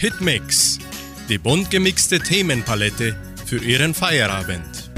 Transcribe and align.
Hitmix, 0.00 0.78
die 1.28 1.36
bunt 1.36 1.70
gemixte 1.70 2.20
Themenpalette 2.20 3.14
für 3.44 3.62
Ihren 3.62 3.92
Feierabend. 3.92 4.90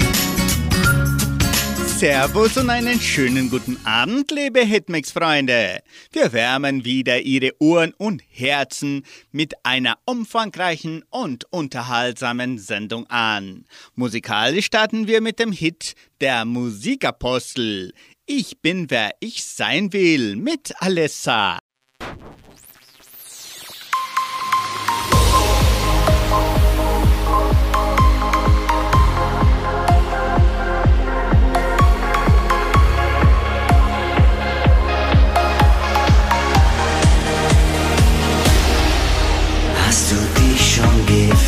Servus 1.85 2.55
und 2.55 2.69
einen 2.69 3.01
schönen 3.01 3.49
guten 3.49 3.77
Abend, 3.85 4.31
liebe 4.31 4.61
Hitmix-Freunde. 4.61 5.81
Wir 6.13 6.31
wärmen 6.31 6.85
wieder 6.85 7.19
Ihre 7.19 7.51
Ohren 7.59 7.93
und 7.97 8.23
Herzen 8.29 9.03
mit 9.33 9.65
einer 9.65 9.97
umfangreichen 10.05 11.03
und 11.09 11.51
unterhaltsamen 11.51 12.57
Sendung 12.57 13.05
an. 13.07 13.65
Musikalisch 13.95 14.67
starten 14.67 15.05
wir 15.07 15.19
mit 15.19 15.37
dem 15.37 15.51
Hit 15.51 15.95
Der 16.21 16.45
Musikapostel. 16.45 17.93
Ich 18.25 18.61
bin 18.61 18.89
wer 18.89 19.11
ich 19.19 19.43
sein 19.43 19.91
will 19.91 20.37
mit 20.37 20.73
Alessa. 20.79 21.59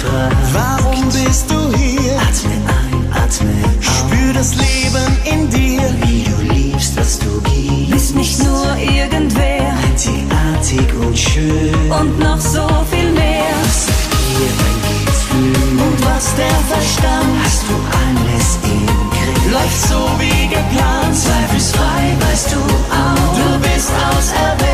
Gefragt. 0.06 0.36
Warum 0.54 1.06
bist 1.06 1.50
du 1.50 1.78
hier? 1.78 2.14
Atme 2.18 2.56
ein, 2.68 3.24
atme 3.24 3.52
aus. 3.68 3.86
Spür 3.86 4.34
das 4.34 4.56
Leben 4.56 5.08
in 5.26 5.50
dir. 5.50 5.82
Wie 6.02 6.24
du 6.24 6.54
liebst, 6.54 6.98
was 6.98 7.20
du 7.20 7.42
gibst. 7.42 7.92
Bist 7.92 8.16
nicht 8.16 8.44
nur 8.44 8.76
irgendwer. 8.78 9.74
Einzigartig 9.88 10.88
und 11.02 11.18
schön. 11.18 11.92
Und 11.92 12.20
noch 12.20 12.40
so 12.40 12.68
viel 12.92 13.12
mehr. 13.12 13.54
Was 13.64 13.86
sagt 13.88 14.14
dir 14.30 14.52
dein 14.62 15.06
Gefühl? 15.06 15.82
Und 15.86 16.06
was 16.06 16.36
der 16.36 16.58
Verstand? 16.70 17.30
Hast 17.44 17.64
du 17.70 17.76
alles 18.04 18.58
im 18.64 18.86
Griff? 19.16 19.54
Läuft 19.54 19.90
so 19.90 20.10
wie 20.20 20.48
geplant. 20.48 21.16
Zweifelsfrei 21.16 22.16
weißt 22.30 22.54
du 22.54 22.60
auch. 22.60 23.36
Du 23.38 23.60
bist 23.60 23.92
auserwählt. 23.92 24.65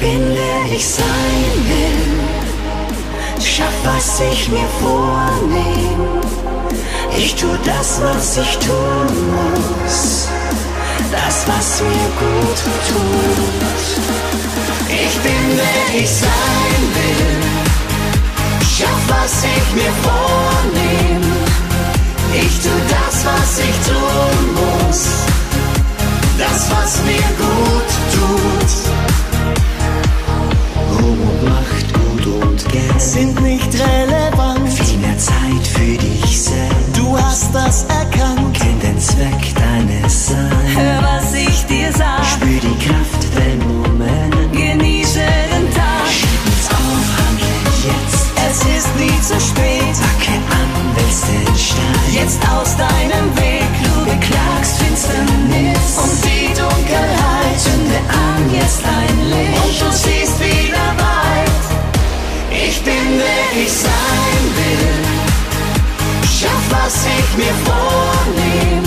Bin 0.00 0.20
wer 0.34 0.76
ich 0.76 0.86
sein 0.86 1.50
will. 1.68 3.44
Schaff, 3.44 3.74
was 3.84 4.20
ich 4.20 4.48
mir 4.48 4.68
vornehm. 4.80 6.20
Ich 7.16 7.34
tu 7.34 7.46
das, 7.64 8.00
was 8.02 8.36
ich 8.36 8.58
tun 8.58 9.10
muss. 9.36 10.28
Das, 11.10 11.46
was 11.46 11.80
mir 11.80 12.08
gut 12.22 12.58
tut. 12.88 13.78
Ich 14.88 15.14
bin 15.24 15.44
wer 15.56 16.00
ich 16.00 16.10
sein 16.10 16.82
will. 16.96 17.42
Schaff, 18.76 19.02
was 19.08 19.44
ich 19.56 19.74
mir 19.74 19.92
vornehm. 20.06 21.22
Ich 22.34 22.60
tu 22.60 22.70
das, 22.88 23.24
was 23.24 23.58
ich 23.58 23.76
tun 23.88 24.38
muss. 24.60 25.02
Das, 26.38 26.70
was 26.70 27.02
mir 27.02 27.28
gut 27.36 27.90
tut. 28.12 29.07
Und 33.16 33.37
ich 63.62 63.72
sein 63.72 64.42
will. 64.58 64.94
Schaff, 66.22 66.64
was 66.70 66.94
ich 67.16 67.28
mir 67.36 67.54
vornehm. 67.66 68.84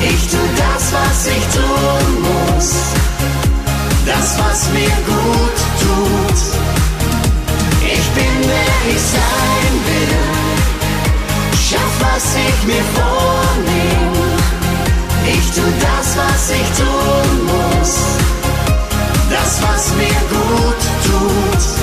Ich 0.00 0.22
tu 0.30 0.42
das, 0.62 0.92
was 0.92 1.26
ich 1.26 1.44
tun 1.56 2.10
muss. 2.28 2.70
Das, 4.04 4.38
was 4.38 4.68
mir 4.70 4.94
gut 5.12 5.58
tut. 5.82 6.40
Ich 7.80 8.06
bin 8.16 8.34
wer 8.50 8.76
ich 8.94 9.02
sein 9.16 9.74
will. 9.88 10.16
Schaff, 11.66 11.94
was 12.00 12.24
ich 12.48 12.58
mir 12.66 12.84
vornehm. 12.98 14.12
Ich 15.26 15.46
tu 15.54 15.64
das, 15.80 16.16
was 16.22 16.50
ich 16.50 16.68
tun 16.80 17.30
muss. 17.52 17.94
Das, 19.30 19.62
was 19.62 19.94
mir 19.96 20.20
gut 20.30 20.80
tut. 21.06 21.73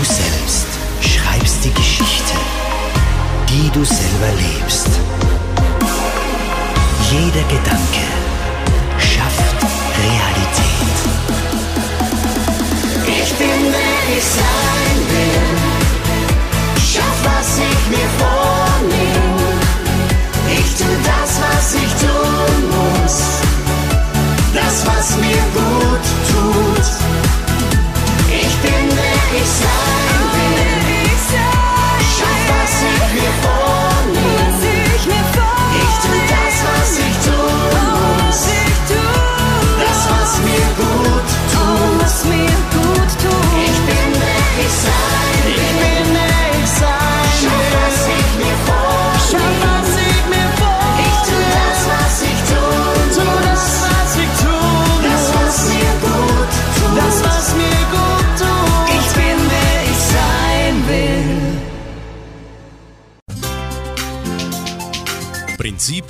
Du 0.00 0.06
selbst 0.06 0.66
schreibst 1.02 1.62
die 1.62 1.74
Geschichte, 1.74 2.32
die 3.50 3.68
du 3.68 3.84
selber 3.84 4.32
lebst. 4.38 4.88
Jeder 7.10 7.46
Gedanke 7.48 8.06
schafft 8.96 9.58
Realität. 10.00 10.96
Ich 13.08 13.34
bin 13.34 13.60
wer 13.74 14.16
ich 14.16 14.24
sein 14.24 14.98
will. 15.12 15.48
Schaff, 16.80 17.18
was 17.22 17.58
ich 17.58 17.82
mir 17.90 18.08
vornehm. 18.22 19.36
Ich 20.50 20.76
tu 20.78 20.88
das, 21.04 21.30
was 21.44 21.74
ich 21.74 21.92
tun 22.00 22.60
muss. 22.78 23.18
Das, 24.54 24.86
was 24.86 25.16
mir 25.18 25.42
gut 25.52 26.04
tut. 26.30 26.86
Ich 28.32 28.54
bin 28.62 28.88
wer 28.96 29.09
ich 29.32 29.99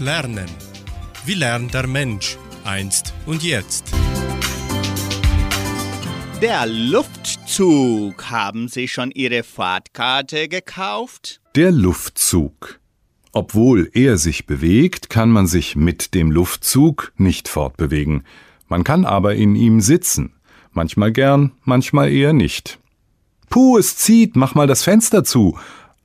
Lernen. 0.01 0.49
Wie 1.27 1.35
lernt 1.35 1.75
der 1.75 1.87
Mensch 1.87 2.39
einst 2.65 3.13
und 3.27 3.43
jetzt? 3.43 3.93
Der 6.41 6.67
Luftzug. 6.67 8.31
Haben 8.31 8.69
Sie 8.69 8.89
schon 8.89 9.11
Ihre 9.11 9.43
Fahrtkarte 9.43 10.49
gekauft? 10.49 11.43
Der 11.55 11.71
Luftzug. 11.71 12.81
Obwohl 13.33 13.91
er 13.93 14.17
sich 14.17 14.47
bewegt, 14.47 15.11
kann 15.11 15.31
man 15.31 15.47
sich 15.47 15.77
mit 15.77 16.15
dem 16.15 16.31
Luftzug 16.31 17.13
nicht 17.17 17.49
fortbewegen. 17.49 18.25
Man 18.69 18.85
kann 18.85 19.05
aber 19.05 19.35
in 19.35 19.55
ihm 19.55 19.81
sitzen. 19.81 20.33
Manchmal 20.73 21.13
gern, 21.13 21.53
manchmal 21.65 22.11
eher 22.11 22.33
nicht. 22.33 22.79
Puh, 23.51 23.77
es 23.77 23.97
zieht, 23.97 24.35
mach 24.35 24.55
mal 24.55 24.67
das 24.67 24.83
Fenster 24.83 25.25
zu. 25.25 25.59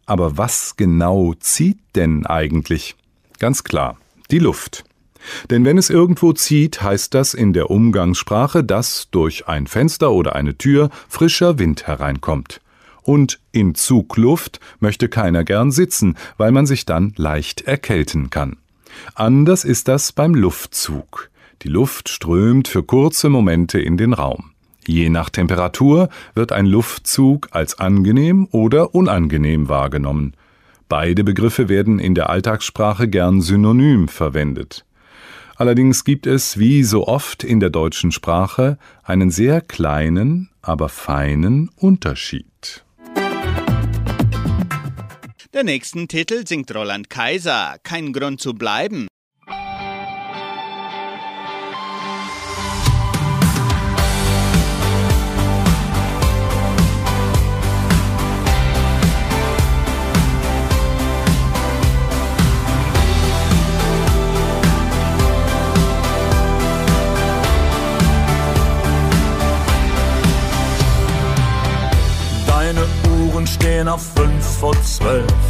Aber 0.05 0.37
was 0.37 0.75
genau 0.75 1.33
zieht 1.35 1.79
denn 1.95 2.25
eigentlich? 2.25 2.95
Ganz 3.39 3.63
klar, 3.63 3.97
die 4.31 4.39
Luft. 4.39 4.83
Denn 5.49 5.65
wenn 5.65 5.77
es 5.77 5.89
irgendwo 5.89 6.33
zieht, 6.33 6.81
heißt 6.81 7.13
das 7.13 7.33
in 7.33 7.53
der 7.53 7.69
Umgangssprache, 7.71 8.63
dass 8.63 9.07
durch 9.11 9.47
ein 9.47 9.67
Fenster 9.67 10.11
oder 10.11 10.35
eine 10.35 10.57
Tür 10.57 10.89
frischer 11.07 11.57
Wind 11.57 11.87
hereinkommt. 11.87 12.61
Und 13.01 13.39
in 13.51 13.75
Zugluft 13.75 14.59
möchte 14.79 15.09
keiner 15.09 15.43
gern 15.43 15.71
sitzen, 15.71 16.15
weil 16.37 16.51
man 16.51 16.65
sich 16.65 16.85
dann 16.85 17.13
leicht 17.17 17.61
erkälten 17.61 18.29
kann. 18.29 18.57
Anders 19.13 19.63
ist 19.63 19.87
das 19.87 20.11
beim 20.11 20.33
Luftzug. 20.33 21.29
Die 21.61 21.67
Luft 21.69 22.09
strömt 22.09 22.67
für 22.67 22.83
kurze 22.83 23.29
Momente 23.29 23.79
in 23.79 23.97
den 23.97 24.13
Raum. 24.13 24.51
Je 24.87 25.09
nach 25.09 25.29
Temperatur 25.29 26.09
wird 26.35 26.51
ein 26.51 26.65
Luftzug 26.65 27.47
als 27.51 27.79
angenehm 27.79 28.47
oder 28.51 28.93
unangenehm 28.93 29.67
wahrgenommen. 29.69 30.35
Beide 30.87 31.23
Begriffe 31.23 31.67
werden 31.67 31.97
in 31.97 32.13
der 32.13 32.29
Alltagssprache 32.29 33.07
gern 33.07 33.41
synonym 33.41 34.07
verwendet. 34.07 34.85
Allerdings 35.55 36.03
gibt 36.03 36.27
es, 36.27 36.59
wie 36.59 36.83
so 36.83 37.07
oft 37.07 37.43
in 37.43 37.59
der 37.59 37.69
deutschen 37.69 38.11
Sprache, 38.11 38.77
einen 39.03 39.31
sehr 39.31 39.61
kleinen, 39.61 40.49
aber 40.61 40.89
feinen 40.89 41.69
Unterschied. 41.75 42.83
Der 45.53 45.63
nächsten 45.63 46.07
Titel 46.09 46.45
singt 46.45 46.75
Roland 46.75 47.09
Kaiser, 47.09 47.77
Kein 47.83 48.11
Grund 48.11 48.41
zu 48.41 48.53
bleiben. 48.53 49.07
Vor 74.65 74.81
zwölf 74.81 75.45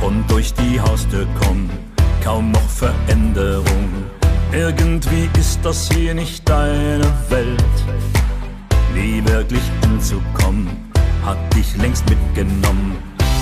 und 0.00 0.24
durch 0.30 0.54
die 0.54 0.80
Haustür 0.80 1.26
kommt 1.42 1.68
kaum 2.22 2.52
noch 2.52 2.68
Veränderung. 2.68 3.88
Irgendwie 4.52 5.28
ist 5.36 5.58
das 5.64 5.88
hier 5.92 6.14
nicht 6.14 6.48
deine 6.48 7.12
Welt. 7.28 7.76
Nie 8.94 9.20
wirklich 9.24 9.64
hinzukommen, 9.80 10.68
hat 11.26 11.38
dich 11.56 11.76
längst 11.78 12.08
mitgenommen. 12.08 12.96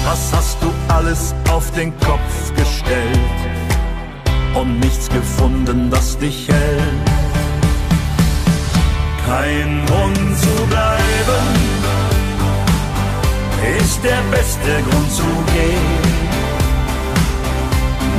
Was 0.06 0.32
hast 0.32 0.56
du 0.62 0.72
alles 0.88 1.34
auf 1.50 1.70
den 1.72 1.92
Kopf 2.00 2.54
gestellt 2.56 3.38
und 4.54 4.80
nichts 4.80 5.10
gefunden, 5.10 5.90
das 5.90 6.16
dich 6.16 6.48
hält? 6.48 7.10
Kein 9.26 9.84
Grund 9.84 10.38
zu 10.38 10.66
bleiben 10.70 11.65
ist 13.62 14.02
der 14.02 14.22
beste 14.30 14.82
Grund 14.82 15.12
zu 15.12 15.28
gehen. 15.52 16.26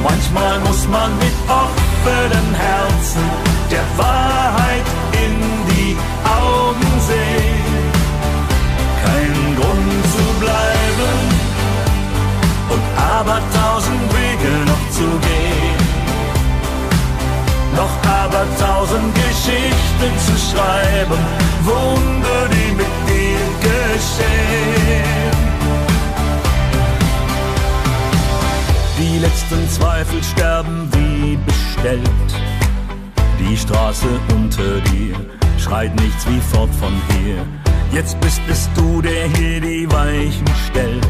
Manchmal 0.03 0.59
muss 0.61 0.87
man 0.87 1.11
mit 1.17 1.33
offenen 1.47 2.53
Herzen 2.55 3.23
der 3.71 3.85
Wahrheit 3.97 4.87
in 5.11 5.35
die 5.69 5.97
Augen 6.23 6.91
sehen. 7.09 7.91
Kein 9.03 9.55
Grund 9.55 10.03
zu 10.15 10.23
bleiben 10.39 11.17
und 12.69 12.83
aber 13.17 13.39
tausend 13.53 14.13
Wege 14.13 14.53
noch 14.65 14.91
zu 14.91 15.07
gehen. 15.27 15.87
Noch 17.75 17.95
aber 18.09 18.43
tausend 18.59 19.13
Geschichten 19.13 20.11
zu 20.25 20.35
schreiben, 20.49 21.19
Wunder, 21.63 22.47
die 22.49 22.71
mit 22.75 22.93
dir 23.07 23.46
geschehen. 23.97 25.37
Die 28.99 29.19
letzten 29.19 29.69
Zweifel 29.69 30.23
sterben 30.23 30.89
wie 30.93 31.37
bestellt. 31.45 32.29
Die 33.39 33.57
Straße 33.57 34.07
unter 34.33 34.79
dir 34.91 35.15
schreit 35.57 35.93
nichts 36.01 36.25
wie 36.27 36.41
fort 36.51 36.73
von 36.75 36.93
hier. 37.11 37.45
Jetzt 37.91 38.19
bist 38.21 38.41
es 38.49 38.69
du, 38.75 39.01
der 39.01 39.27
hier 39.35 39.61
die 39.61 39.89
Weichen 39.91 40.47
stellt. 40.69 41.07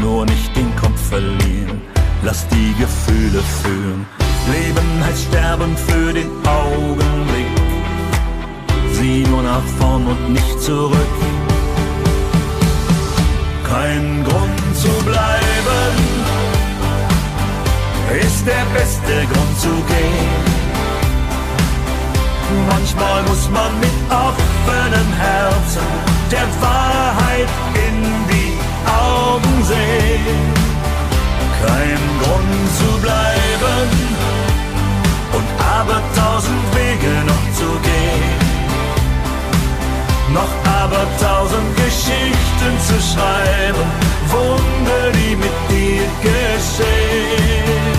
Nur 0.00 0.24
nicht 0.26 0.56
den 0.56 0.74
Kopf 0.76 1.00
verlieren, 1.08 1.80
lass 2.22 2.46
die 2.48 2.74
Gefühle 2.78 3.42
führen. 3.62 4.06
Leben 4.50 5.04
heißt 5.04 5.24
sterben 5.28 5.76
für 5.76 6.12
den 6.12 6.30
Augenblick. 6.46 7.54
Sieh 8.92 9.24
nur 9.30 9.42
nach 9.42 9.66
vorn 9.78 10.06
und 10.06 10.32
nicht 10.32 10.60
zurück. 10.60 11.33
Kein 13.74 14.22
Grund 14.22 14.76
zu 14.76 14.88
bleiben 15.04 15.94
ist 18.20 18.46
der 18.46 18.64
beste 18.72 19.14
Grund 19.32 19.58
zu 19.58 19.74
gehen. 19.90 20.44
Manchmal 22.68 23.22
muss 23.24 23.50
man 23.50 23.72
mit 23.80 23.96
offenem 24.10 25.10
Herzen 25.26 25.88
der 26.30 26.46
Wahrheit 26.62 27.48
in 27.86 27.98
die 28.32 28.52
Augen 28.86 29.64
sehen. 29.64 30.42
Kein 31.66 32.02
Grund 32.22 32.62
zu 32.78 32.90
bleiben 33.02 33.88
und 35.36 35.48
aber 35.78 36.00
tausend 36.14 36.63
aber 40.94 41.06
tausend 41.20 41.76
Geschichten 41.76 42.72
zu 42.86 42.94
schreiben, 43.00 43.86
Wunder, 44.30 45.10
die 45.12 45.36
mit 45.36 45.56
dir 45.70 46.06
geschehen. 46.22 47.94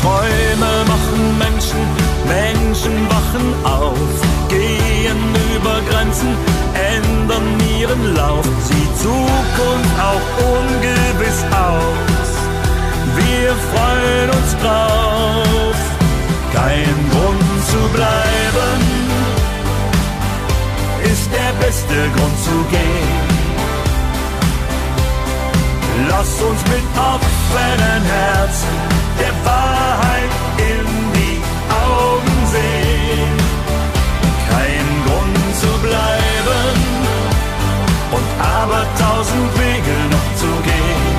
Träume 0.00 0.72
machen 0.86 1.38
Menschen, 1.38 1.80
Menschen 2.26 3.08
wachen 3.08 3.54
auf, 3.64 4.14
gehen 4.48 5.20
über 5.54 5.80
Grenzen, 5.90 6.36
ändern 6.74 7.60
ihren 7.78 8.14
Lauf, 8.14 8.44
sieht 8.68 8.98
Zukunft 8.98 9.96
auch 10.10 10.26
ungewiss 10.54 11.44
aus. 11.52 12.30
Wir 13.16 13.54
freuen 13.70 14.30
uns 14.30 14.56
drauf, 14.62 15.76
kein 16.52 16.94
Grund 17.10 17.64
zu 17.70 17.78
bleiben, 17.94 19.03
der 21.36 21.52
beste 21.64 21.98
Grund 22.14 22.36
zu 22.48 22.56
gehen. 22.74 23.28
Lass 26.08 26.32
uns 26.48 26.60
mit 26.74 26.86
offenen 27.12 28.02
Herzen 28.16 28.76
der 29.20 29.34
Wahrheit 29.48 30.32
in 30.70 30.86
die 31.18 31.36
Augen 31.86 32.38
sehen. 32.54 33.34
Kein 34.50 34.86
Grund 35.06 35.38
zu 35.62 35.70
bleiben 35.86 36.74
und 38.16 38.28
aber 38.60 38.82
tausend 39.04 39.50
Wege 39.62 39.96
noch 40.14 40.28
zu 40.42 40.50
gehen. 40.68 41.16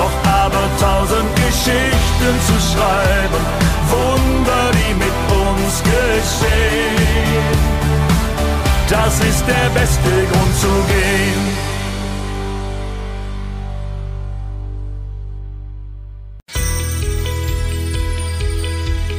Noch 0.00 0.16
aber 0.42 0.64
tausend 0.86 1.30
Geschichten 1.44 2.34
zu 2.48 2.56
schreiben, 2.70 3.42
Wunder, 3.90 4.64
die 4.78 4.94
mit 4.94 5.16
uns 5.42 5.82
geschehen. 5.82 7.89
Das 8.90 9.20
ist 9.20 9.46
der 9.46 9.70
beste 9.70 10.02
Grund 10.02 10.56
zu 10.56 10.66
gehen. 10.88 11.70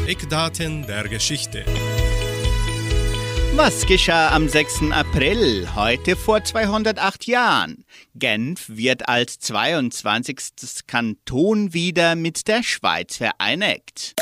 Eckdaten 0.07 0.85
der 0.85 1.07
Geschichte. 1.07 1.63
Was 3.55 3.85
geschah 3.85 4.35
am 4.35 4.49
6. 4.49 4.91
April, 4.91 5.69
heute 5.73 6.17
vor 6.17 6.43
208 6.43 7.27
Jahren? 7.27 7.85
Genf 8.15 8.65
wird 8.67 9.07
als 9.07 9.39
22. 9.39 10.85
Kanton 10.85 11.73
wieder 11.73 12.15
mit 12.17 12.49
der 12.49 12.63
Schweiz 12.63 13.15
vereinigt. 13.15 14.15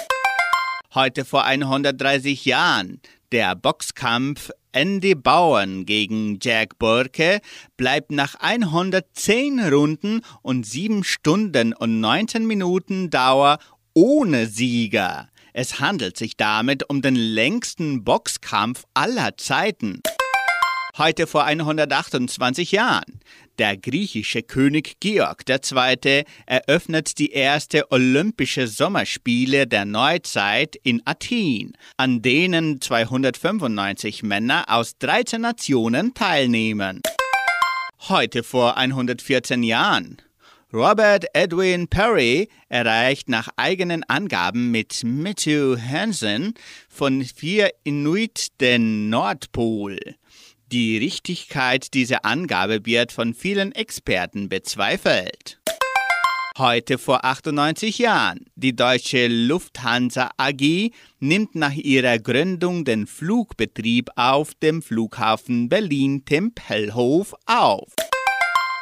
Heute 0.93 1.25
vor 1.25 1.43
130 1.43 2.45
Jahren, 2.45 3.01
der 3.31 3.55
Boxkampf 3.55 4.49
Andy 4.71 5.15
Bauern 5.15 5.85
gegen 5.85 6.39
Jack 6.41 6.77
Burke 6.79 7.41
bleibt 7.77 8.11
nach 8.11 8.35
110 8.35 9.59
Runden 9.59 10.21
und 10.41 10.65
7 10.65 11.03
Stunden 11.03 11.73
und 11.73 11.99
19 11.99 12.45
Minuten 12.45 13.09
Dauer 13.09 13.59
ohne 13.93 14.47
Sieger. 14.47 15.29
Es 15.53 15.79
handelt 15.79 16.17
sich 16.17 16.37
damit 16.37 16.89
um 16.89 17.01
den 17.01 17.15
längsten 17.15 18.03
Boxkampf 18.03 18.83
aller 18.93 19.35
Zeiten. 19.37 20.01
Heute 20.97 21.27
vor 21.27 21.45
128 21.45 22.71
Jahren. 22.71 23.19
Der 23.59 23.75
griechische 23.75 24.41
König 24.41 25.01
Georg 25.01 25.43
II. 25.49 26.23
eröffnet 26.45 27.19
die 27.19 27.31
erste 27.33 27.91
Olympische 27.91 28.69
Sommerspiele 28.69 29.67
der 29.67 29.83
Neuzeit 29.83 30.77
in 30.77 31.01
Athen, 31.03 31.73
an 31.97 32.21
denen 32.21 32.79
295 32.79 34.23
Männer 34.23 34.63
aus 34.69 34.97
13 34.99 35.41
Nationen 35.41 36.13
teilnehmen. 36.13 37.01
Heute 38.07 38.43
vor 38.43 38.77
114 38.77 39.61
Jahren. 39.63 40.21
Robert 40.71 41.25
Edwin 41.33 41.89
Perry 41.89 42.47
erreicht 42.69 43.27
nach 43.27 43.49
eigenen 43.57 44.05
Angaben 44.05 44.71
mit 44.71 45.01
Matthew 45.03 45.75
Hansen 45.77 46.53
von 46.87 47.25
vier 47.25 47.71
Inuit 47.83 48.47
den 48.61 49.09
Nordpol. 49.09 49.97
Die 50.71 50.99
Richtigkeit 50.99 51.95
dieser 51.95 52.25
Angabe 52.25 52.85
wird 52.85 53.11
von 53.11 53.33
vielen 53.33 53.71
Experten 53.71 54.49
bezweifelt. 54.49 55.59
Heute 56.59 56.99
vor 56.99 57.25
98 57.25 57.97
Jahren. 57.97 58.45
Die 58.55 58.75
deutsche 58.75 59.27
Lufthansa 59.27 60.29
AG 60.37 60.91
nimmt 61.19 61.55
nach 61.55 61.73
ihrer 61.73 62.19
Gründung 62.19 62.85
den 62.85 63.07
Flugbetrieb 63.07 64.11
auf 64.15 64.53
dem 64.53 64.83
Flughafen 64.83 65.69
Berlin-Tempelhof 65.69 67.33
auf. 67.47 67.95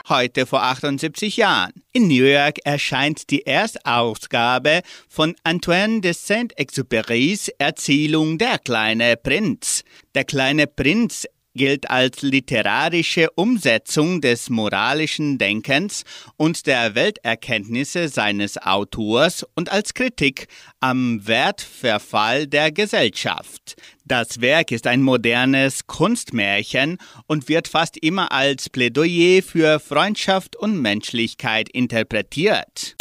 Heute 0.10 0.46
vor 0.46 0.63
78 0.63 1.38
Jahren. 1.38 1.72
In 1.94 2.10
New 2.10 2.25
York 2.25 2.60
erscheint 2.65 3.29
die 3.29 3.46
Erstausgabe 3.46 4.82
von 5.08 5.36
Antoine 5.44 6.01
de 6.01 6.12
Saint-Exupérys 6.12 7.50
Erzählung 7.58 8.38
Der 8.38 8.58
kleine 8.60 9.15
Prinz. 9.15 9.84
Der 10.15 10.25
kleine 10.25 10.67
Prinz 10.67 11.27
gilt 11.58 11.90
als 11.90 12.22
literarische 12.22 13.30
Umsetzung 13.32 14.22
des 14.22 14.50
moralischen 14.50 15.38
Denkens 15.38 16.04
und 16.38 16.66
der 16.68 16.96
Welterkenntnisse 16.96 18.08
seines 18.08 18.58
Autors 18.58 19.46
und 19.56 19.70
als 19.70 19.94
Kritik 19.94 20.48
am 20.80 21.28
Wertverfall 21.28 22.48
der 22.48 22.72
Gesellschaft. 22.72 23.76
Das 24.06 24.40
Werk 24.40 24.72
ist 24.72 24.88
ein 24.88 25.02
modernes 25.02 25.86
Kunstmärchen 25.88 26.98
und 27.26 27.50
wird 27.50 27.68
fast 27.68 27.98
immer 27.98 28.32
als 28.32 28.70
Plädoyer 28.70 29.44
für 29.44 29.82
Freundschaft 29.82 30.56
und 30.56 30.82
Menschlichkeit 30.82 31.68
interpretiert. 31.68 32.96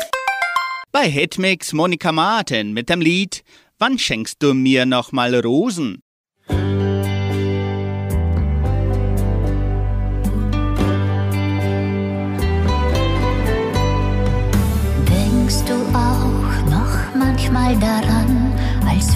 Bei 0.90 1.08
Hitmix 1.08 1.72
Monika 1.72 2.10
Martin 2.10 2.72
mit 2.72 2.88
dem 2.88 3.00
Lied 3.00 3.44
Wann 3.78 3.98
schenkst 3.98 4.42
du 4.42 4.54
mir 4.54 4.86
nochmal 4.86 5.34
Rosen? 5.34 6.02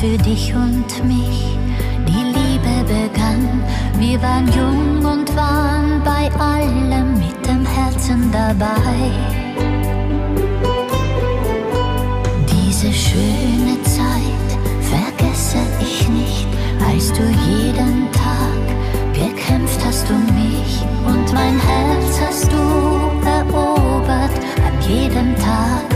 Für 0.01 0.17
dich 0.17 0.55
und 0.55 1.05
mich 1.05 1.59
die 2.09 2.25
Liebe 2.25 2.85
begann. 2.85 3.63
Wir 3.99 4.21
waren 4.23 4.47
jung 4.47 5.05
und 5.05 5.37
waren 5.37 6.03
bei 6.03 6.31
allem 6.41 7.19
mit 7.19 7.47
dem 7.47 7.67
Herzen 7.67 8.33
dabei. 8.33 9.11
Diese 12.49 12.91
schöne 12.91 13.77
Zeit 13.83 14.49
vergesse 14.81 15.59
ich 15.83 16.09
nicht, 16.09 16.49
als 16.89 17.13
du 17.13 17.23
jeden 17.23 18.11
Tag 18.13 18.65
gekämpft 19.13 19.85
hast 19.85 20.09
um 20.11 20.25
mich 20.35 20.81
und 21.07 21.31
mein 21.35 21.61
Herz 21.61 22.21
hast 22.27 22.51
du 22.51 23.29
erobert 23.29 24.39
an 24.65 24.89
jedem 24.89 25.37
Tag 25.37 25.90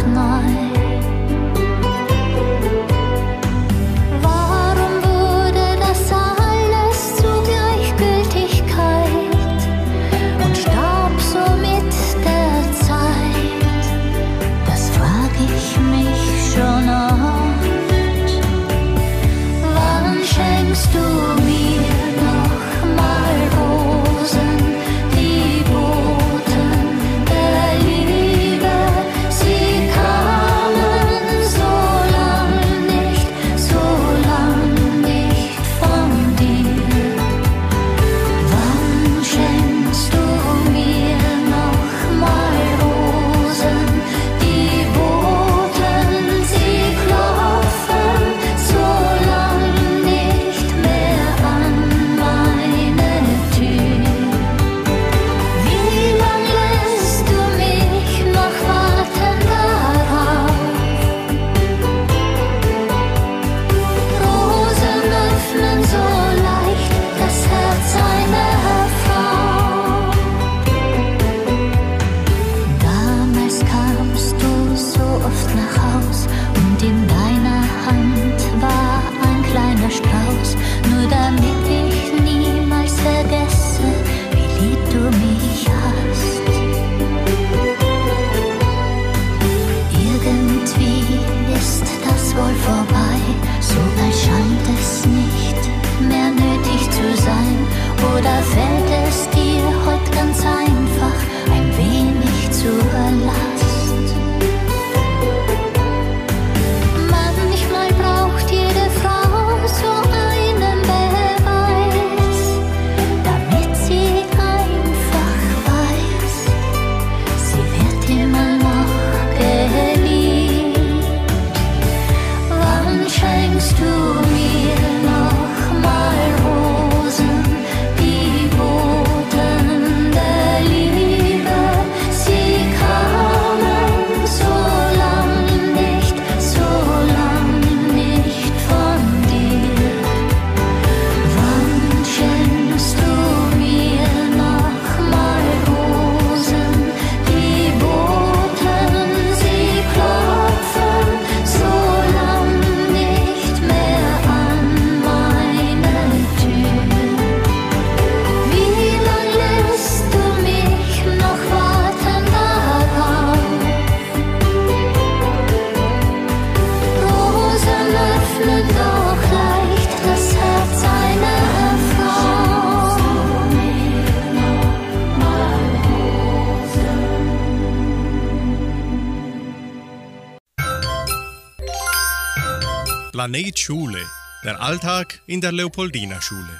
Planet 183.14 183.56
Schule, 183.56 184.00
der 184.44 184.60
Alltag 184.60 185.20
in 185.28 185.40
der 185.40 185.52
Leopoldina 185.52 186.20
Schule. 186.20 186.58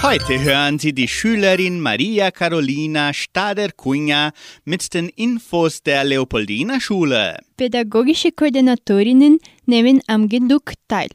Heute 0.00 0.42
hören 0.42 0.78
Sie 0.78 0.94
die 0.94 1.08
Schülerin 1.08 1.78
Maria 1.78 2.30
Carolina 2.30 3.12
Stader-Cunha 3.12 4.32
mit 4.64 4.94
den 4.94 5.10
Infos 5.10 5.82
der 5.82 6.04
Leopoldina 6.04 6.80
Schule. 6.80 7.36
Pädagogische 7.58 8.32
Koordinatorinnen 8.32 9.40
nehmen 9.66 10.00
am 10.06 10.26
GEDUC 10.26 10.72
teil. 10.88 11.10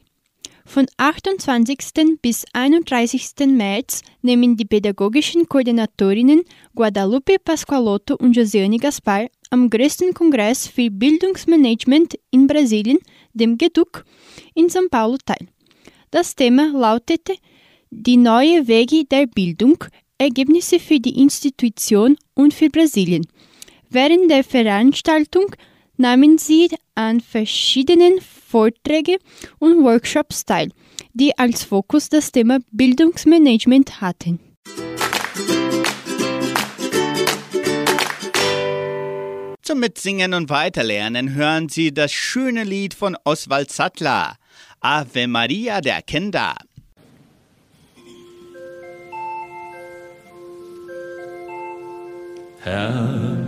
Von 0.64 0.86
28. 0.96 2.20
bis 2.22 2.44
31. 2.52 3.32
März 3.48 4.02
nehmen 4.22 4.56
die 4.56 4.66
pädagogischen 4.66 5.48
Koordinatorinnen 5.48 6.44
Guadalupe 6.76 7.38
Pasqualotto 7.44 8.14
und 8.14 8.36
Josiane 8.36 8.78
Gaspar 8.78 9.26
am 9.50 9.68
größten 9.68 10.14
Kongress 10.14 10.66
für 10.66 10.90
Bildungsmanagement 10.90 12.18
in 12.30 12.46
Brasilien, 12.46 12.98
dem 13.32 13.58
GEDUC, 13.58 14.04
in 14.54 14.68
São 14.68 14.88
Paulo 14.90 15.16
teil. 15.24 15.48
Das 16.10 16.34
Thema 16.34 16.70
lautete 16.72 17.34
Die 17.90 18.16
neue 18.16 18.68
Wege 18.68 19.04
der 19.04 19.26
Bildung, 19.26 19.84
Ergebnisse 20.18 20.78
für 20.78 21.00
die 21.00 21.20
Institution 21.20 22.16
und 22.34 22.54
für 22.54 22.68
Brasilien. 22.68 23.26
Während 23.90 24.30
der 24.30 24.44
Veranstaltung 24.44 25.54
nahmen 25.96 26.38
sie 26.38 26.68
an 26.94 27.20
verschiedenen 27.20 28.20
Vorträgen 28.20 29.16
und 29.58 29.82
Workshops 29.84 30.44
teil, 30.44 30.70
die 31.12 31.36
als 31.38 31.64
Fokus 31.64 32.08
das 32.08 32.32
Thema 32.32 32.58
Bildungsmanagement 32.70 34.00
hatten. 34.00 34.51
Zum 39.62 39.78
Mitsingen 39.78 40.34
und 40.34 40.50
Weiterlernen 40.50 41.34
hören 41.34 41.68
Sie 41.68 41.94
das 41.94 42.12
schöne 42.12 42.64
Lied 42.64 42.94
von 42.94 43.16
Oswald 43.22 43.70
Sattler, 43.70 44.34
Ave 44.80 45.28
Maria 45.28 45.80
der 45.80 46.02
Kinder. 46.02 46.56
Herr, 52.64 53.38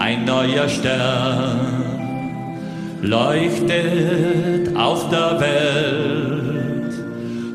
ein 0.00 0.24
neuer 0.24 0.68
Stern 0.68 1.84
leuchtet 3.00 4.74
auf 4.76 5.08
der 5.08 5.40
Welt. 5.40 6.94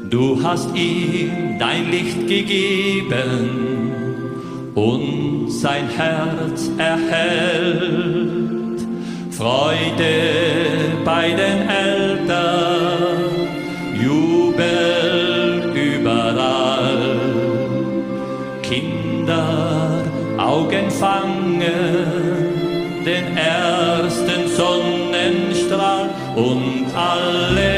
Du 0.09 0.41
hast 0.41 0.73
ihm 0.73 1.59
dein 1.59 1.91
Licht 1.91 2.29
gegeben 2.29 3.98
und 4.79 5.49
sein 5.49 5.89
Herz 5.89 6.69
erhellt. 6.77 7.99
Freude 9.31 10.13
bei 11.03 11.31
den 11.41 11.59
Eltern, 11.69 13.31
Jubel 14.01 15.73
überall. 15.73 17.19
Kinder, 18.61 20.03
Augen 20.37 20.89
fangen 20.91 21.59
den 23.05 23.37
ersten 23.37 24.41
Sonnenstrahl 24.59 26.09
und 26.35 26.85
alle 26.95 27.71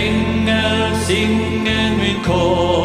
Engel 0.00 0.94
singen 1.06 1.90
mit 2.00 2.18
Chor. 2.24 2.79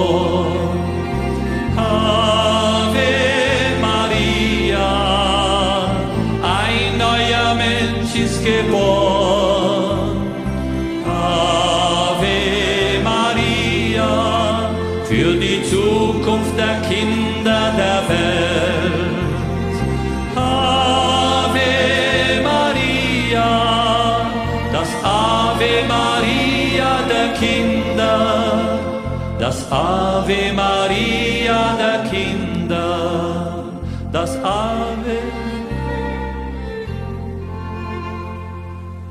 Ave 29.75 30.53
Maria 30.55 31.75
der 31.75 32.07
Kinder, 32.09 33.65
das 34.09 34.37
Ave. 34.41 35.19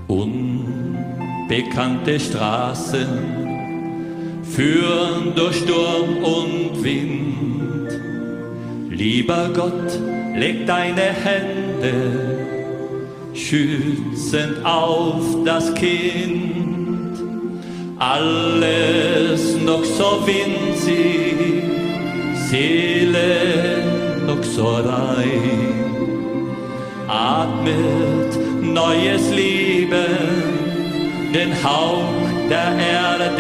Unbekannte 0.09 2.19
Straßen 2.19 3.07
führen 4.43 5.35
durch 5.37 5.57
Sturm 5.57 6.25
und 6.25 6.83
Wind. 6.83 7.91
Lieber 8.89 9.51
Gott, 9.53 9.99
leg 10.35 10.67
deine 10.67 11.13
Hände 11.27 11.93
schützend 13.35 14.65
auf 14.65 15.45
das 15.45 15.75
Kind. 15.75 16.64
Alles 17.99 19.57
noch 19.65 19.85
so 19.85 20.27
winzig, 20.27 21.63
Seele 22.49 23.83
noch 24.27 24.43
so 24.43 24.67
rein. 24.75 25.75
Atmet 27.07 28.63
neues 28.63 29.31
Leben, 29.31 30.07
den 31.33 31.53
Hauch 31.63 32.25
der 32.51 32.77
Erde 32.79 33.31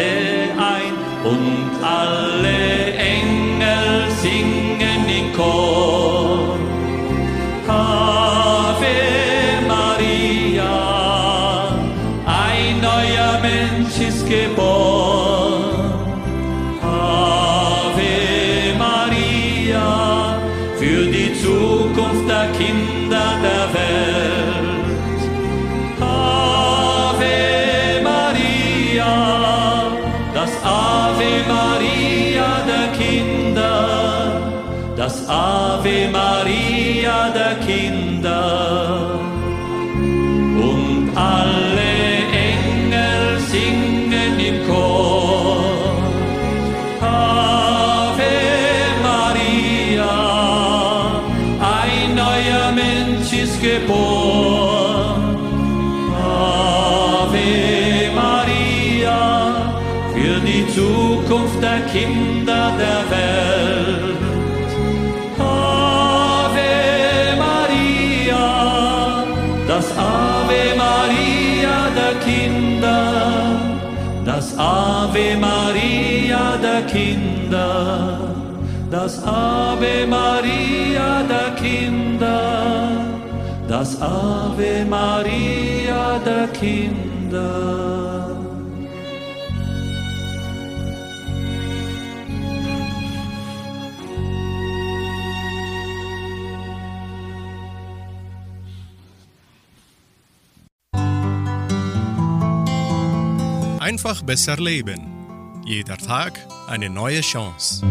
ein 0.56 0.94
und 1.24 1.84
alle 1.84 2.94
Engel 2.94 4.10
singen 4.22 5.08
in 5.08 5.32
Chor. 5.32 5.73
Ave 35.28 36.08
Maria 36.10 37.30
der 37.30 37.54
Kinder. 37.66 38.63
Maria 75.37 76.57
der 76.57 76.83
Kinder, 76.83 78.35
das 78.90 79.23
Ave 79.25 80.07
Maria 80.07 81.23
der 81.23 81.51
Kinder, 81.57 82.90
das 83.68 84.01
Ave 84.01 84.85
Maria 84.88 86.18
der 86.25 86.49
Kinder. 86.49 87.85
Einfach 103.81 104.23
besser 104.23 104.57
leben. 104.57 105.13
Jeder 105.66 105.96
Tag 105.96 106.46
eine 106.66 106.90
neue 106.90 107.22
Chance. 107.22 107.87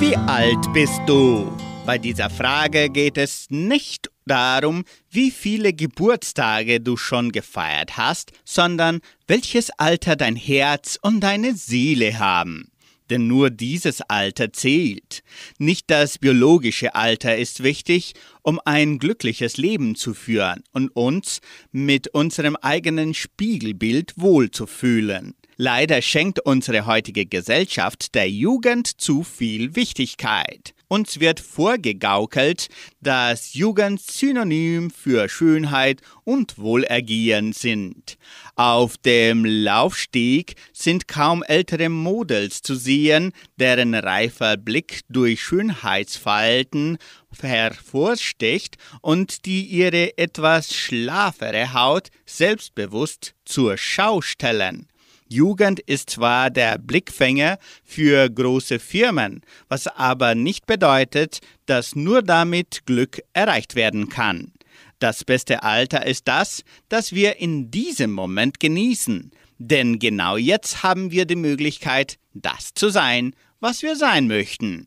Wie 0.00 0.16
alt 0.16 0.72
bist 0.72 1.00
du? 1.06 1.56
Bei 1.86 1.96
dieser 1.96 2.28
Frage 2.28 2.90
geht 2.90 3.16
es 3.16 3.46
nicht 3.50 4.10
darum, 4.26 4.84
wie 5.10 5.30
viele 5.30 5.72
Geburtstage 5.72 6.80
du 6.80 6.96
schon 6.96 7.30
gefeiert 7.30 7.96
hast, 7.96 8.32
sondern 8.44 8.98
welches 9.28 9.70
Alter 9.78 10.16
dein 10.16 10.34
Herz 10.34 10.98
und 11.00 11.20
deine 11.20 11.54
Seele 11.54 12.18
haben. 12.18 12.72
Denn 13.10 13.28
nur 13.28 13.50
dieses 13.50 14.00
Alter 14.00 14.52
zählt. 14.52 15.22
Nicht 15.58 15.88
das 15.88 16.18
biologische 16.18 16.96
Alter 16.96 17.36
ist 17.36 17.62
wichtig, 17.62 18.14
um 18.42 18.60
ein 18.64 18.98
glückliches 18.98 19.56
Leben 19.56 19.94
zu 19.94 20.14
führen 20.14 20.64
und 20.72 20.88
uns 20.96 21.40
mit 21.70 22.08
unserem 22.08 22.56
eigenen 22.56 23.14
Spiegelbild 23.14 24.14
wohlzufühlen. 24.16 25.37
Leider 25.60 26.02
schenkt 26.02 26.38
unsere 26.38 26.86
heutige 26.86 27.26
Gesellschaft 27.26 28.14
der 28.14 28.30
Jugend 28.30 29.00
zu 29.00 29.24
viel 29.24 29.74
Wichtigkeit. 29.74 30.72
Uns 30.86 31.18
wird 31.18 31.40
vorgegaukelt, 31.40 32.68
dass 33.00 33.54
Jugend 33.54 34.00
Synonym 34.00 34.92
für 34.92 35.28
Schönheit 35.28 36.00
und 36.22 36.58
Wohlergehen 36.58 37.52
sind. 37.52 38.18
Auf 38.54 38.98
dem 38.98 39.44
Laufsteg 39.44 40.54
sind 40.72 41.08
kaum 41.08 41.42
ältere 41.42 41.88
Models 41.88 42.62
zu 42.62 42.76
sehen, 42.76 43.32
deren 43.56 43.96
reifer 43.96 44.56
Blick 44.56 45.00
durch 45.08 45.42
Schönheitsfalten 45.42 46.98
hervorsticht 47.42 48.76
und 49.00 49.44
die 49.44 49.64
ihre 49.64 50.16
etwas 50.18 50.72
schlafere 50.72 51.74
Haut 51.74 52.10
selbstbewusst 52.26 53.34
zur 53.44 53.76
Schau 53.76 54.20
stellen. 54.20 54.86
Jugend 55.28 55.80
ist 55.80 56.10
zwar 56.10 56.50
der 56.50 56.78
Blickfänger 56.78 57.58
für 57.84 58.28
große 58.30 58.78
Firmen, 58.78 59.42
was 59.68 59.86
aber 59.86 60.34
nicht 60.34 60.66
bedeutet, 60.66 61.40
dass 61.66 61.94
nur 61.94 62.22
damit 62.22 62.86
Glück 62.86 63.20
erreicht 63.34 63.74
werden 63.74 64.08
kann. 64.08 64.52
Das 64.98 65.24
beste 65.24 65.62
Alter 65.62 66.06
ist 66.06 66.26
das, 66.26 66.64
das 66.88 67.12
wir 67.12 67.36
in 67.36 67.70
diesem 67.70 68.12
Moment 68.12 68.58
genießen. 68.58 69.30
Denn 69.58 69.98
genau 69.98 70.36
jetzt 70.36 70.82
haben 70.82 71.10
wir 71.10 71.24
die 71.24 71.36
Möglichkeit, 71.36 72.18
das 72.32 72.74
zu 72.74 72.88
sein, 72.88 73.34
was 73.60 73.82
wir 73.82 73.96
sein 73.96 74.28
möchten. 74.28 74.86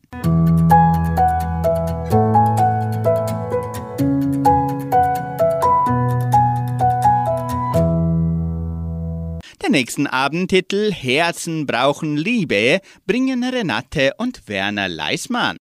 Der 9.62 9.70
nächsten 9.70 10.08
Abendtitel 10.08 10.92
Herzen 10.92 11.66
brauchen 11.66 12.16
Liebe 12.16 12.80
bringen 13.06 13.44
Renate 13.44 14.12
und 14.18 14.48
Werner 14.48 14.88
Leismann. 14.88 15.56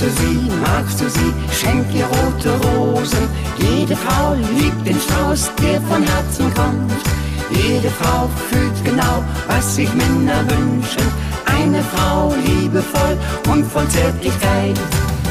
Du 0.00 0.08
sie, 0.08 0.49
magst 0.60 1.00
du 1.00 1.08
sie, 1.08 1.32
schenk 1.52 1.86
ihr 1.94 2.06
rote 2.06 2.50
Rosen. 2.66 3.28
Jede 3.58 3.96
Frau 3.96 4.34
liebt 4.34 4.86
den 4.86 4.98
Strauß, 5.00 5.50
der 5.62 5.80
von 5.82 6.02
Herzen 6.02 6.52
kommt. 6.54 6.92
Jede 7.50 7.90
Frau 7.90 8.28
fühlt 8.48 8.84
genau, 8.84 9.24
was 9.48 9.76
sich 9.76 9.92
Männer 9.94 10.42
wünschen. 10.48 11.06
Eine 11.46 11.82
Frau 11.82 12.32
liebevoll 12.46 13.16
und 13.52 13.64
voll 13.64 13.88
Zärtlichkeit. 13.88 14.78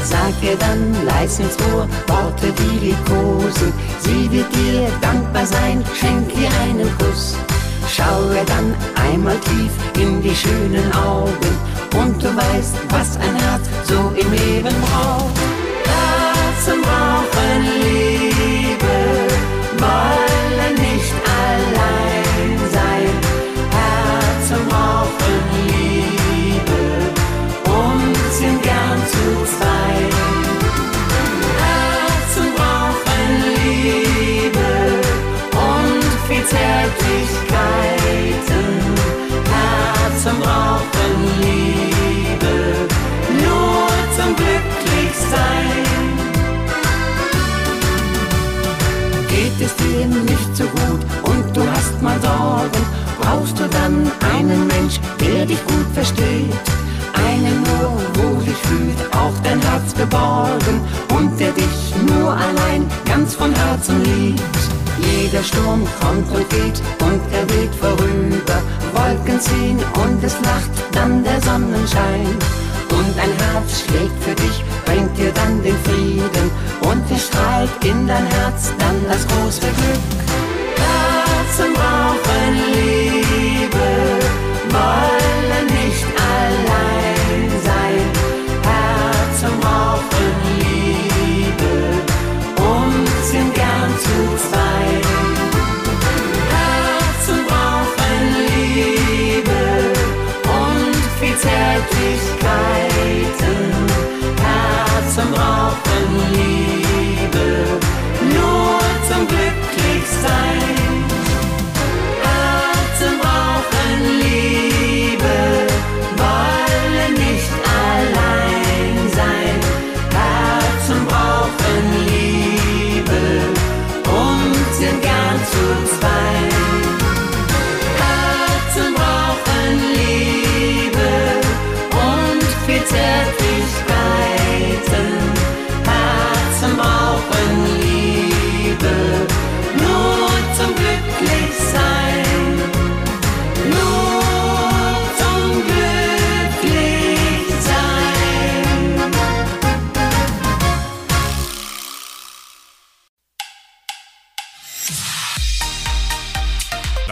Sag 0.04 0.32
ihr 0.42 0.56
dann 0.56 0.94
leis 1.04 1.38
ins 1.38 1.56
Ohr 1.72 1.88
Worte, 2.06 2.52
die 2.58 2.86
liebkosen. 2.86 3.72
Sie 4.00 4.30
wird 4.30 4.54
dir 4.54 4.88
dankbar 5.00 5.46
sein, 5.46 5.84
schenk 5.98 6.28
ihr 6.38 6.50
einen 6.62 6.90
Kuss. 6.98 7.36
Schau 7.88 8.30
ihr 8.32 8.44
dann 8.44 8.74
einmal 9.10 9.36
tief 9.40 9.72
in 10.02 10.22
die 10.22 10.34
schönen 10.34 10.92
Augen 10.92 11.79
und 11.96 12.22
du 12.22 12.28
weißt, 12.36 12.76
was 12.90 13.16
ein 13.16 13.34
Herz 13.36 13.68
so 13.84 14.12
im 14.16 14.32
Leben 14.32 14.74
braucht. 14.80 15.38
Herzen 15.84 16.82
brauchen 16.82 17.62
Liebe, 17.64 18.09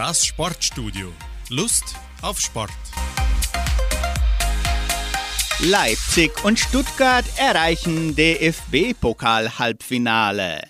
Das 0.09 0.25
Sportstudio. 0.25 1.13
Lust 1.49 1.95
auf 2.23 2.39
Sport. 2.39 2.71
Leipzig 5.61 6.31
und 6.45 6.57
Stuttgart 6.57 7.25
erreichen 7.35 8.15
DFB-Pokal-Halbfinale. 8.15 10.61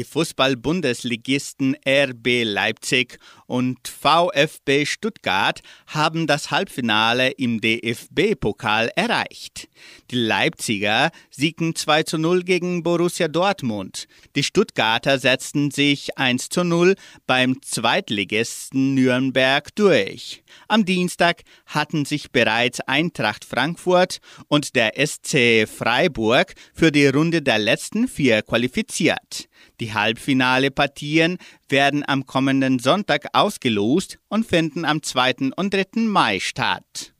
Die 0.00 0.04
Fußball-Bundesligisten 0.04 1.76
RB 1.86 2.44
Leipzig 2.44 3.18
und 3.46 3.86
VfB 3.86 4.86
Stuttgart 4.86 5.60
haben 5.88 6.26
das 6.26 6.50
Halbfinale 6.50 7.32
im 7.32 7.60
DFB-Pokal 7.60 8.90
erreicht. 8.96 9.68
Die 10.10 10.16
Leipziger 10.16 11.10
siegten 11.30 11.74
2 11.74 12.04
zu 12.04 12.16
0 12.16 12.44
gegen 12.44 12.82
Borussia 12.82 13.28
Dortmund. 13.28 14.06
Die 14.36 14.42
Stuttgarter 14.42 15.18
setzten 15.18 15.70
sich 15.70 16.16
1 16.16 16.48
zu 16.48 16.64
0 16.64 16.94
beim 17.26 17.60
Zweitligisten 17.60 18.94
Nürnberg 18.94 19.68
durch. 19.74 20.42
Am 20.66 20.86
Dienstag 20.86 21.42
hatten 21.66 22.06
sich 22.06 22.30
bereits 22.30 22.80
Eintracht 22.80 23.44
Frankfurt 23.44 24.20
und 24.48 24.76
der 24.76 24.94
SC 24.96 25.68
Freiburg 25.68 26.54
für 26.72 26.90
die 26.90 27.06
Runde 27.06 27.42
der 27.42 27.58
letzten 27.58 28.08
vier 28.08 28.40
qualifiziert. 28.40 29.49
Die 29.80 29.94
Halbfinale-Partien 29.94 31.38
werden 31.68 32.04
am 32.06 32.26
kommenden 32.26 32.78
Sonntag 32.78 33.28
ausgelost 33.32 34.18
und 34.28 34.46
finden 34.46 34.84
am 34.84 35.02
2. 35.02 35.52
und 35.56 35.72
3. 35.72 36.02
Mai 36.02 36.38
statt. 36.38 37.14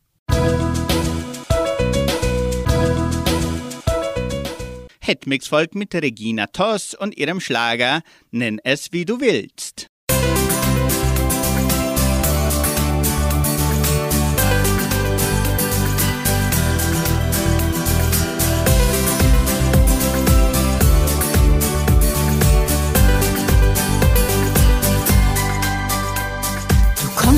Hitmix 5.01 5.49
folgt 5.49 5.75
mit 5.75 5.95
Regina 5.95 6.47
Toss 6.49 6.95
und 6.95 7.17
ihrem 7.17 7.41
Schlager 7.41 8.03
Nenn 8.31 8.61
es 8.63 8.93
wie 8.93 9.07
du 9.07 9.21
willst. 9.21 9.87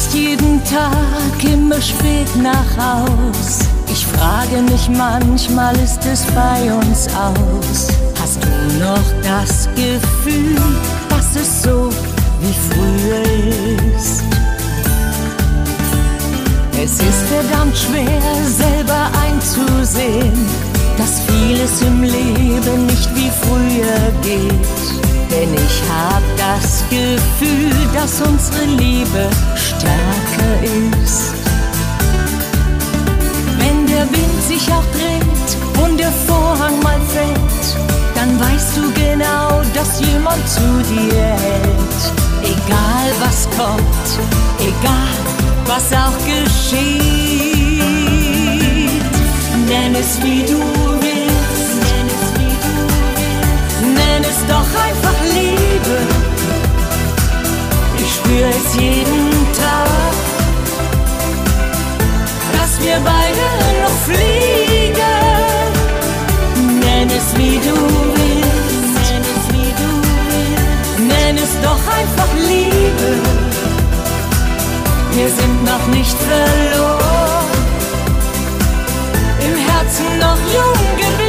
Kommst 0.03 0.15
jeden 0.15 0.63
Tag 0.65 1.45
immer 1.45 1.81
spät 1.81 2.29
nach 2.37 2.77
Haus. 2.77 3.59
Ich 3.91 4.07
frage 4.07 4.63
mich 4.63 4.89
manchmal, 4.89 5.75
ist 5.77 6.05
es 6.07 6.23
bei 6.35 6.73
uns 6.73 7.09
aus? 7.09 7.89
Hast 8.21 8.39
du 8.43 8.79
noch 8.79 9.03
das 9.23 9.69
Gefühl, 9.75 10.57
dass 11.09 11.37
es 11.37 11.63
so 11.63 11.91
wie 12.41 12.55
früher 12.71 13.97
ist? 13.97 14.23
Es 16.83 16.95
ist 16.95 17.23
verdammt 17.29 17.77
schwer, 17.77 18.23
selber 18.45 19.11
einzusehen, 19.25 20.33
dass 20.99 21.21
vieles 21.29 21.81
im 21.83 22.03
Leben 22.03 22.87
nicht 22.87 23.15
wie 23.15 23.31
früher 23.31 24.11
geht. 24.23 25.02
Denn 25.33 25.55
ich 25.55 25.83
hab 25.89 26.23
das 26.37 26.85
Gefühl, 26.91 27.73
dass 27.95 28.21
unsere 28.21 28.67
Liebe 28.67 29.31
stärker 29.57 30.53
ist. 30.93 31.33
Wenn 33.59 33.87
der 33.87 34.03
Wind 34.13 34.43
sich 34.47 34.71
auch 34.71 34.85
dreht 34.95 35.83
und 35.83 35.99
der 35.99 36.13
Vorhang 36.27 36.79
mal 36.83 37.01
fällt, 37.09 37.67
dann 38.15 38.39
weißt 38.39 38.77
du 38.77 38.93
genau, 38.93 39.63
dass 39.73 40.01
jemand 40.01 40.47
zu 40.47 40.61
dir 40.93 41.23
hält. 41.23 42.03
Egal 42.43 43.09
was 43.21 43.49
kommt, 43.57 44.09
egal 44.61 45.17
was 45.65 45.93
auch 45.95 46.19
geschieht, 46.27 47.03
nenn 49.67 49.95
es 49.95 50.23
wie 50.23 50.43
du 50.43 51.02
doch 54.53 54.71
einfach 54.89 55.19
Liebe. 55.37 55.97
Ich 58.03 58.11
spür 58.17 58.47
es 58.59 58.69
jeden 58.75 59.31
Tag, 59.63 60.15
dass 62.57 62.73
wir 62.85 62.99
beide 63.13 63.47
noch 63.83 63.99
fliegen. 64.09 65.19
Nenn 66.85 67.09
es 67.19 67.29
wie 67.39 67.59
du 67.69 67.77
willst, 68.19 68.95
nenn 69.09 69.25
es 69.35 69.45
wie 69.55 69.73
du 69.83 69.91
willst, 70.29 70.99
nenn 71.11 71.37
es 71.47 71.53
doch 71.67 71.83
einfach 72.01 72.31
Liebe. 72.51 73.11
Wir 75.17 75.29
sind 75.39 75.59
noch 75.73 75.87
nicht 75.97 76.17
verloren, 76.29 77.51
im 79.47 79.57
Herzen 79.69 80.11
noch 80.25 80.41
jung 80.57 80.83
geblieben. 80.97 81.22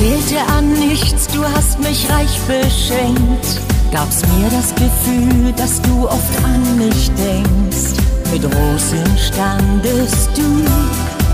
Fehlte 0.00 0.40
an 0.56 0.72
nichts, 0.72 1.26
du 1.28 1.44
hast 1.44 1.78
mich 1.78 2.08
reich 2.10 2.38
beschenkt. 2.48 3.60
Gab's 3.92 4.22
mir 4.38 4.48
das 4.48 4.74
Gefühl, 4.74 5.52
dass 5.52 5.82
du 5.82 6.08
oft 6.08 6.44
an 6.44 6.78
mich 6.78 7.10
denkst. 7.10 8.00
Mit 8.32 8.44
Rosen 8.44 9.18
standest 9.18 10.30
du 10.34 10.64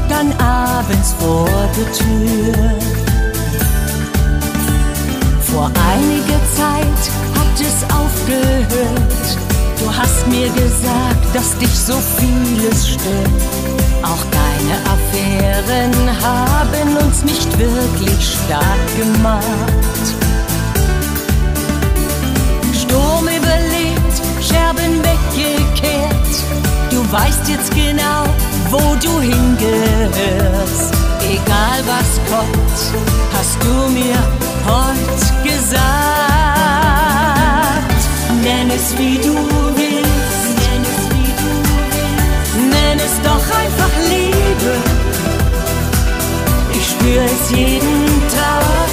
dann 0.08 0.32
abends 0.40 1.14
vor 1.20 1.48
der 1.76 1.92
Tür. 1.92 2.72
Vor 5.42 5.70
einiger 5.92 6.40
Zeit 6.56 7.02
hat 7.36 7.60
es 7.60 7.84
aufgehört. 7.94 9.38
Du 9.78 9.96
hast 9.96 10.26
mir 10.26 10.48
gesagt, 10.48 11.34
dass 11.34 11.56
dich 11.58 11.70
so 11.70 11.94
vieles 12.18 12.88
stört. 12.88 13.30
Auch 14.02 14.24
deine 14.56 14.76
Affären 14.84 15.92
haben 16.22 16.96
uns 17.04 17.22
nicht 17.22 17.58
wirklich 17.58 18.38
stark 18.44 18.96
gemacht. 18.96 19.42
Sturm 22.72 23.24
überlebt, 23.24 24.22
Scherben 24.40 25.02
weggekehrt. 25.02 26.36
Du 26.90 27.00
weißt 27.12 27.48
jetzt 27.48 27.74
genau, 27.74 28.24
wo 28.70 28.96
du 29.02 29.20
hingehörst. 29.20 30.94
Egal 31.22 31.82
was 31.86 32.20
kommt, 32.30 32.78
hast 33.32 33.62
du 33.62 33.88
mir 33.92 34.18
heute 34.64 35.32
gesagt. 35.42 35.76
Nenn 38.42 38.70
es 38.70 38.96
wie 38.96 39.18
du 39.18 39.55
Ich 47.16 47.22
spür 47.22 47.32
es 47.32 47.50
jeden 47.50 48.28
Tag, 48.28 48.90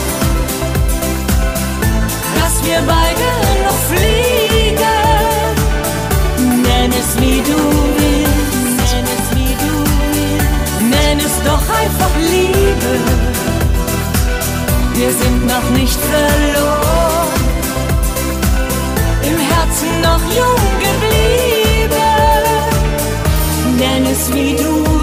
dass 2.40 2.64
wir 2.66 2.80
beide 2.88 3.28
noch 3.66 3.80
fliegen. 3.92 5.08
Nenn 6.62 6.92
es 6.94 7.20
wie 7.20 7.42
du 7.42 7.60
willst, 7.98 8.94
nenn 8.94 9.08
es 9.16 9.26
wie 9.36 9.56
du 9.64 9.74
willst, 10.14 10.82
nenn 10.90 11.20
es 11.20 11.36
doch 11.44 11.66
einfach 11.82 12.14
Liebe. 12.18 12.94
Wir 14.94 15.12
sind 15.12 15.46
noch 15.46 15.70
nicht 15.72 16.00
verloren, 16.00 17.28
im 19.24 19.38
Herzen 19.52 20.02
noch 20.02 20.24
jung 20.40 20.64
geblieben. 20.88 22.06
Nenn 23.78 24.06
es 24.06 24.34
wie 24.34 24.56
du 24.56 24.84
willst, 24.86 25.03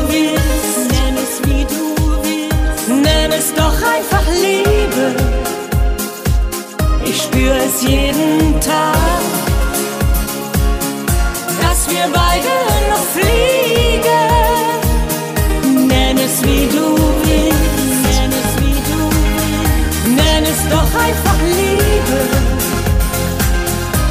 einfach 3.97 4.27
Liebe. 4.29 5.15
Ich 7.05 7.23
spür 7.23 7.55
es 7.57 7.83
jeden 7.83 8.61
Tag, 8.61 9.23
dass 11.63 11.89
wir 11.91 12.07
beide 12.13 12.53
noch 12.91 13.07
fliegen. 13.17 14.29
Nenn 15.89 16.19
es 16.19 16.43
wie 16.43 16.67
du 16.77 16.87
willst, 17.25 18.03
nenn 18.07 18.33
es 18.43 18.51
wie 18.63 18.81
du 18.91 19.01
willst, 19.17 20.07
nenn 20.19 20.45
es 20.45 20.61
doch 20.75 20.91
einfach 21.09 21.39
Liebe. 21.59 22.21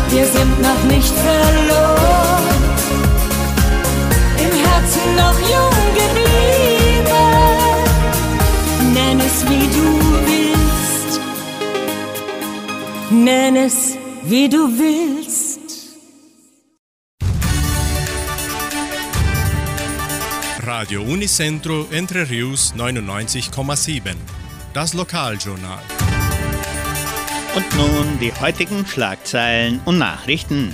Wir 0.10 0.26
sind 0.26 0.62
noch 0.62 0.84
nicht 0.94 1.14
verloren, 1.26 2.56
im 4.44 4.54
Herzen 4.66 5.16
noch 5.16 5.40
jung 5.54 5.79
nenn 13.30 13.56
es 13.58 13.96
wie 14.24 14.50
du 14.50 14.62
willst. 14.84 15.60
Radio 20.72 21.04
Unicentro 21.04 21.88
Entre 21.92 22.28
Rius 22.28 22.74
99,7. 22.76 24.16
Das 24.74 24.96
Lokaljournal. 24.96 25.84
Und 27.56 27.68
nun 27.78 28.20
die 28.20 28.34
heutigen 28.34 28.86
Schlagzeilen 28.88 29.80
und 29.86 30.00
Nachrichten. 30.00 30.74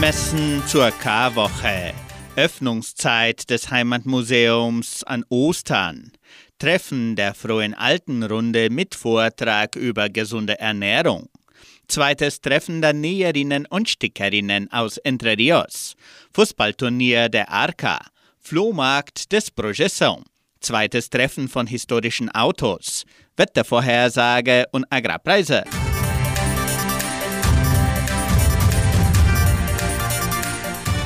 Messen 0.00 0.62
zur 0.66 0.90
Karwoche. 0.90 1.94
Öffnungszeit 2.36 3.48
des 3.48 3.70
Heimatmuseums 3.70 5.04
an 5.04 5.24
Ostern. 5.28 6.10
Treffen 6.58 7.16
der 7.16 7.34
Frohen 7.34 7.74
Altenrunde 7.74 8.70
mit 8.70 8.94
Vortrag 8.94 9.76
über 9.76 10.08
gesunde 10.08 10.58
Ernährung. 10.58 11.28
Zweites 11.88 12.40
Treffen 12.40 12.80
der 12.80 12.92
Näherinnen 12.92 13.66
und 13.66 13.88
Stickerinnen 13.88 14.70
aus 14.72 14.96
Entre 14.98 15.36
Rios. 15.36 15.94
Fußballturnier 16.32 17.28
der 17.28 17.50
Arca. 17.50 17.98
Flohmarkt 18.40 19.32
des 19.32 19.50
Projeção. 19.50 20.22
Zweites 20.60 21.10
Treffen 21.10 21.48
von 21.48 21.66
historischen 21.66 22.30
Autos. 22.30 23.04
Wettervorhersage 23.36 24.66
und 24.72 24.86
Agrarpreise. 24.90 25.64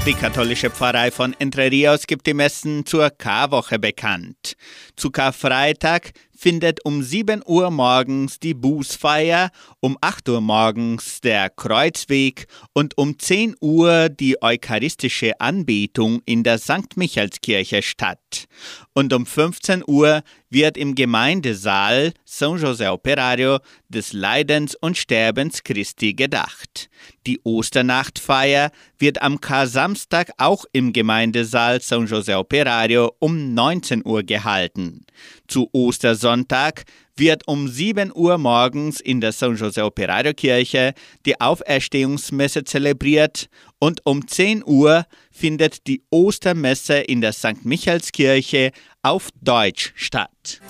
Die 0.09 0.15
katholische 0.15 0.71
Pfarrei 0.71 1.11
von 1.11 1.37
Entre 1.39 1.71
Rios 1.71 2.07
gibt 2.07 2.27
die 2.27 2.33
Messen 2.33 2.87
zur 2.87 3.11
Karwoche 3.11 3.79
bekannt. 3.79 4.55
Zu 4.97 5.11
Karfreitag 5.11 6.13
findet 6.39 6.85
um 6.85 7.03
7 7.03 7.43
Uhr 7.45 7.71
morgens 7.73 8.39
die 8.39 8.55
Bußfeier, 8.55 9.51
um 9.81 9.99
8 10.01 10.29
Uhr 10.29 10.41
morgens 10.41 11.21
der 11.21 11.51
Kreuzweg 11.51 12.47
und 12.73 12.97
um 12.97 13.19
10 13.19 13.57
Uhr 13.61 14.09
die 14.09 14.41
eucharistische 14.41 15.41
Anbetung 15.41 16.23
in 16.27 16.45
der 16.45 16.59
St. 16.59 16.97
Michaelskirche 16.97 17.83
statt. 17.83 18.47
Und 18.95 19.13
um 19.13 19.27
15 19.27 19.83
Uhr 19.87 20.23
wird 20.51 20.77
im 20.77 20.95
Gemeindesaal 20.95 22.13
San 22.25 22.59
José 22.59 22.91
Operario 22.91 23.59
des 23.89 24.13
Leidens 24.13 24.75
und 24.77 24.97
Sterbens 24.97 25.63
Christi 25.65 26.15
gedacht. 26.15 26.89
Die 27.27 27.41
Osternachtfeier 27.43 28.71
wird 28.99 29.23
am 29.23 29.41
Kar-Samstag 29.41 30.31
auch 30.39 30.65
im 30.73 30.93
Gemeindesaal 30.93 31.81
San 31.81 32.07
José 32.07 32.37
Operario 32.37 33.13
um 33.19 33.55
19 33.55 34.05
Uhr 34.07 34.23
gehalten. 34.23 35.05
Zu 35.49 35.69
Ostersonntag 35.73 36.85
wird 37.17 37.49
um 37.49 37.69
7 37.69 38.13
Uhr 38.15 38.39
morgens 38.39 39.01
in 39.01 39.21
der 39.21 39.33
San 39.33 39.57
José 39.57 39.83
Operario 39.83 40.33
Kirche 40.35 40.95
die 41.27 41.41
Auferstehungsmesse 41.41 42.65
zelebriert 42.65 43.49
und 43.79 44.01
um 44.05 44.29
10 44.29 44.63
Uhr 44.65 45.07
findet 45.33 45.87
die 45.87 46.03
Ostermesse 46.11 46.99
in 46.99 47.21
der 47.21 47.33
St. 47.33 47.65
Michaelskirche 47.65 48.71
auf 49.03 49.31
Deutsch 49.43 49.93
statt. 49.97 50.61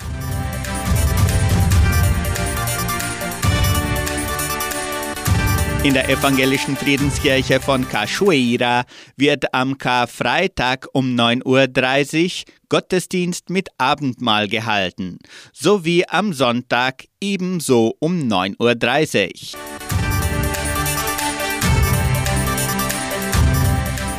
In 5.81 5.93
der 5.93 6.09
evangelischen 6.09 6.75
Friedenskirche 6.75 7.61
von 7.61 7.87
Cachoeira 7.87 8.83
wird 9.15 9.53
am 9.53 9.77
Karfreitag 9.77 10.87
um 10.91 11.15
9.30 11.15 12.25
Uhr 12.25 12.53
Gottesdienst 12.67 13.49
mit 13.49 13.69
Abendmahl 13.77 14.49
gehalten, 14.49 15.19
sowie 15.53 16.03
am 16.05 16.33
Sonntag 16.33 17.05
ebenso 17.21 17.95
um 17.99 18.19
9.30 18.27 19.53
Uhr. 19.53 19.59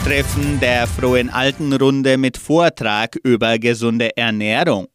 Treffen 0.02 0.58
der 0.60 0.86
Frohen 0.86 1.28
Altenrunde 1.28 2.16
mit 2.16 2.38
Vortrag 2.38 3.16
über 3.22 3.58
gesunde 3.58 4.16
Ernährung. 4.16 4.88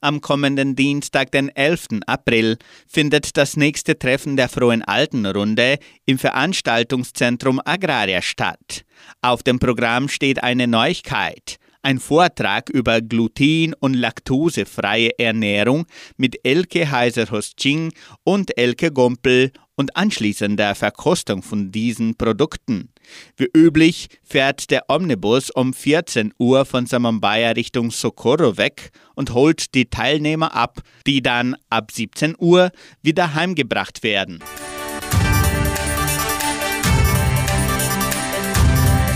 Am 0.00 0.20
kommenden 0.20 0.76
Dienstag, 0.76 1.30
den 1.30 1.48
11. 1.48 2.00
April, 2.06 2.58
findet 2.86 3.36
das 3.36 3.56
nächste 3.56 3.98
Treffen 3.98 4.36
der 4.36 4.48
Frohen 4.48 4.82
Altenrunde 4.82 5.78
im 6.06 6.18
Veranstaltungszentrum 6.18 7.60
Agraria 7.64 8.22
statt. 8.22 8.84
Auf 9.20 9.42
dem 9.42 9.58
Programm 9.58 10.08
steht 10.08 10.42
eine 10.42 10.66
Neuigkeit. 10.66 11.58
Ein 11.84 11.98
Vortrag 11.98 12.70
über 12.70 13.00
gluten- 13.00 13.74
und 13.80 13.94
laktosefreie 13.94 15.18
Ernährung 15.18 15.86
mit 16.16 16.38
Elke 16.44 16.88
Heiser-Hosting 16.88 17.92
und 18.22 18.56
Elke 18.56 18.92
Gompel 18.92 19.50
und 19.82 19.96
anschließender 19.96 20.76
Verkostung 20.76 21.42
von 21.42 21.72
diesen 21.72 22.14
Produkten. 22.14 22.90
Wie 23.36 23.48
üblich 23.52 24.06
fährt 24.22 24.70
der 24.70 24.84
Omnibus 24.88 25.50
um 25.50 25.74
14 25.74 26.32
Uhr 26.38 26.64
von 26.64 26.86
Samambaya 26.86 27.50
Richtung 27.50 27.90
Socorro 27.90 28.56
weg 28.56 28.92
und 29.16 29.34
holt 29.34 29.74
die 29.74 29.86
Teilnehmer 29.86 30.54
ab, 30.54 30.82
die 31.04 31.20
dann 31.20 31.56
ab 31.68 31.90
17 31.90 32.36
Uhr 32.38 32.70
wieder 33.02 33.34
heimgebracht 33.34 34.04
werden. 34.04 34.38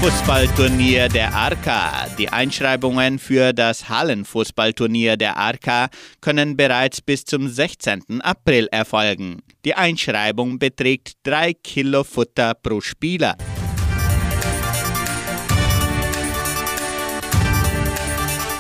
Fußballturnier 0.00 1.08
der 1.08 1.32
Arca. 1.32 2.06
Die 2.18 2.28
Einschreibungen 2.28 3.18
für 3.18 3.54
das 3.54 3.88
Hallenfußballturnier 3.88 5.16
der 5.16 5.38
Arca 5.38 5.88
können 6.20 6.54
bereits 6.54 7.00
bis 7.00 7.24
zum 7.24 7.48
16. 7.48 8.20
April 8.20 8.68
erfolgen. 8.70 9.42
Die 9.64 9.74
Einschreibung 9.74 10.58
beträgt 10.58 11.14
3 11.24 11.54
Kilo 11.54 12.04
Futter 12.04 12.52
pro 12.54 12.82
Spieler. 12.82 13.36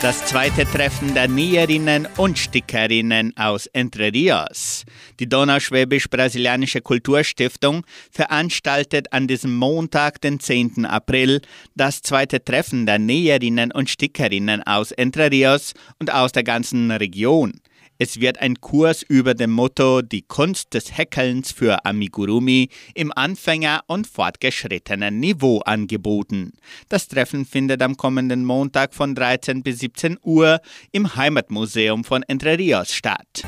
Das 0.06 0.24
zweite 0.24 0.64
Treffen 0.64 1.14
der 1.14 1.26
Näherinnen 1.26 2.06
und 2.16 2.38
Stickerinnen 2.38 3.36
aus 3.36 3.66
Entre 3.66 4.12
Rios. 4.12 4.84
Die 5.18 5.28
Donauschwäbisch-Brasilianische 5.28 6.80
Kulturstiftung 6.80 7.84
veranstaltet 8.12 9.12
an 9.12 9.26
diesem 9.26 9.56
Montag, 9.56 10.20
den 10.20 10.38
10. 10.38 10.86
April, 10.86 11.42
das 11.74 12.02
zweite 12.02 12.44
Treffen 12.44 12.86
der 12.86 13.00
Näherinnen 13.00 13.72
und 13.72 13.90
Stickerinnen 13.90 14.62
aus 14.62 14.92
Entre 14.92 15.28
Rios 15.28 15.74
und 15.98 16.14
aus 16.14 16.30
der 16.30 16.44
ganzen 16.44 16.92
Region. 16.92 17.60
Es 17.98 18.20
wird 18.20 18.38
ein 18.40 18.60
Kurs 18.60 19.02
über 19.02 19.32
dem 19.32 19.50
Motto 19.50 20.02
Die 20.02 20.20
Kunst 20.20 20.74
des 20.74 20.98
Häkelns 20.98 21.50
für 21.50 21.86
Amigurumi 21.86 22.68
im 22.94 23.10
Anfänger- 23.10 23.84
und 23.86 24.06
fortgeschrittenen 24.06 25.18
Niveau 25.18 25.60
angeboten. 25.60 26.52
Das 26.90 27.08
Treffen 27.08 27.46
findet 27.46 27.80
am 27.80 27.96
kommenden 27.96 28.44
Montag 28.44 28.92
von 28.92 29.14
13 29.14 29.62
bis 29.62 29.78
17 29.78 30.18
Uhr 30.22 30.60
im 30.92 31.16
Heimatmuseum 31.16 32.04
von 32.04 32.22
Entre 32.24 32.58
Rios 32.58 32.92
statt. 32.92 33.44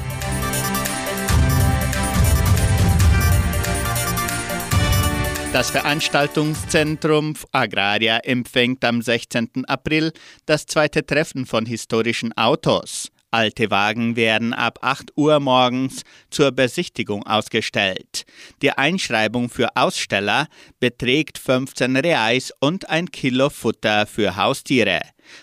Das 5.53 5.71
Veranstaltungszentrum 5.71 7.35
Agraria 7.53 8.19
empfängt 8.19 8.85
am 8.85 9.03
16. 9.03 9.65
April 9.67 10.13
das 10.47 10.65
zweite 10.67 11.05
Treffen 11.05 11.45
von 11.45 11.67
historischen 11.67 12.35
Autos. 12.37 13.11
Alte 13.31 13.71
Wagen 13.71 14.17
werden 14.17 14.55
ab 14.55 14.79
8 14.81 15.13
Uhr 15.17 15.39
morgens 15.39 16.03
zur 16.31 16.51
Besichtigung 16.51 17.27
ausgestellt. 17.27 18.25
Die 18.63 18.71
Einschreibung 18.71 19.51
für 19.51 19.77
Aussteller 19.77 20.47
beträgt 20.81 21.37
15 21.37 21.97
Reais 21.97 22.53
und 22.61 22.89
ein 22.89 23.11
Kilo 23.11 23.51
Futter 23.51 24.07
für 24.07 24.37
Haustiere. 24.37 25.01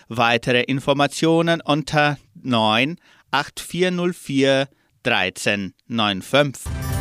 Weitere 0.08 0.62
Informationen 0.62 1.60
unter 1.60 2.18
9 2.42 2.96
8404 3.30 4.68
1395. 5.04 6.95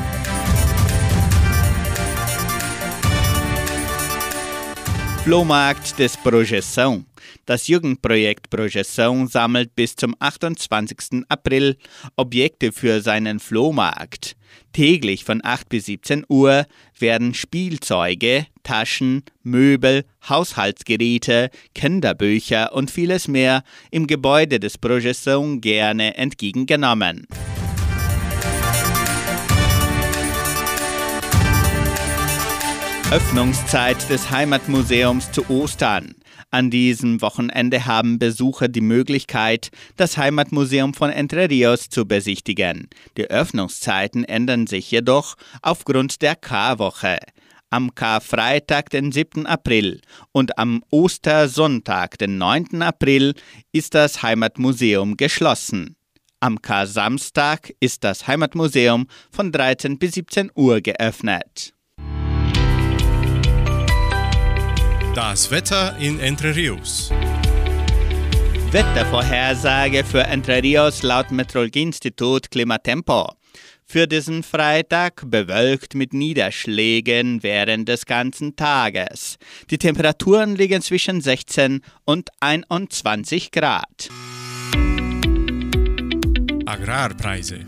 Flohmarkt 5.26 5.98
des 5.98 6.16
Projeção. 6.18 7.04
Das 7.48 7.68
Jugendprojekt 7.68 8.52
Projeção 8.52 9.26
sammelt 9.26 9.76
bis 9.76 9.96
zum 9.96 10.16
28. 10.20 11.24
April 11.30 11.78
Objekte 12.16 12.72
für 12.72 13.02
seinen 13.02 13.40
Flohmarkt. 13.40 14.36
Täglich 14.72 15.24
von 15.24 15.44
8 15.44 15.68
bis 15.68 15.88
17 15.88 16.26
Uhr 16.30 16.68
werden 17.00 17.34
Spielzeuge, 17.34 18.46
Taschen, 18.62 19.24
Möbel, 19.42 20.06
Haushaltsgeräte, 20.30 21.50
Kinderbücher 21.74 22.74
und 22.74 22.92
vieles 22.92 23.28
mehr 23.28 23.64
im 23.90 24.06
Gebäude 24.06 24.60
des 24.60 24.80
Projeção 24.80 25.60
gerne 25.60 26.18
entgegengenommen. 26.18 27.26
Öffnungszeit 33.12 34.10
des 34.10 34.32
Heimatmuseums 34.32 35.32
zu 35.32 35.48
Ostern. 35.48 36.16
An 36.50 36.72
diesem 36.72 37.22
Wochenende 37.22 37.86
haben 37.86 38.18
Besucher 38.18 38.68
die 38.68 38.82
Möglichkeit, 38.82 39.70
das 39.96 40.18
Heimatmuseum 40.18 40.96
von 40.96 41.12
Entre 41.12 41.48
Rios 41.48 41.90
zu 41.90 42.08
besichtigen. 42.08 42.90
Die 43.16 43.30
Öffnungszeiten 43.30 44.24
ändern 44.24 44.66
sich 44.66 44.90
jedoch 44.90 45.36
aufgrund 45.62 46.24
der 46.24 46.36
Karwoche. 46.36 47.20
Am 47.70 47.94
Karfreitag, 47.94 48.90
den 48.90 49.12
7. 49.12 49.46
April 49.46 50.02
und 50.32 50.58
am 50.58 50.84
Ostersonntag, 50.90 52.18
den 52.18 52.40
9. 52.40 52.82
April, 52.82 53.36
ist 53.72 53.94
das 53.94 54.24
Heimatmuseum 54.24 55.16
geschlossen. 55.16 55.96
Am 56.40 56.60
Kar-Samstag 56.60 57.72
ist 57.80 58.04
das 58.04 58.26
Heimatmuseum 58.26 59.06
von 59.30 59.52
13 59.52 60.00
bis 60.00 60.14
17 60.14 60.50
Uhr 60.56 60.82
geöffnet. 60.82 61.75
Das 65.16 65.50
Wetter 65.50 65.96
in 65.98 66.20
Entre 66.20 66.54
Rios. 66.54 67.10
Wettervorhersage 68.72 70.04
für 70.04 70.26
Entre 70.26 70.62
Rios 70.62 71.04
laut 71.04 71.32
Meteorologieinstitut 71.32 72.52
Klimatempo. 72.52 73.32
Für 73.86 74.08
diesen 74.08 74.44
Freitag 74.44 75.24
bewölkt 75.26 75.96
mit 75.96 76.14
Niederschlägen 76.14 77.44
während 77.44 77.88
des 77.88 78.06
ganzen 78.06 78.58
Tages. 78.58 79.38
Die 79.70 79.78
Temperaturen 79.78 80.58
liegen 80.58 80.82
zwischen 80.82 81.22
16 81.22 81.80
und 82.04 82.28
21 82.42 83.52
Grad. 83.52 84.10
Agrarpreise. 86.66 87.64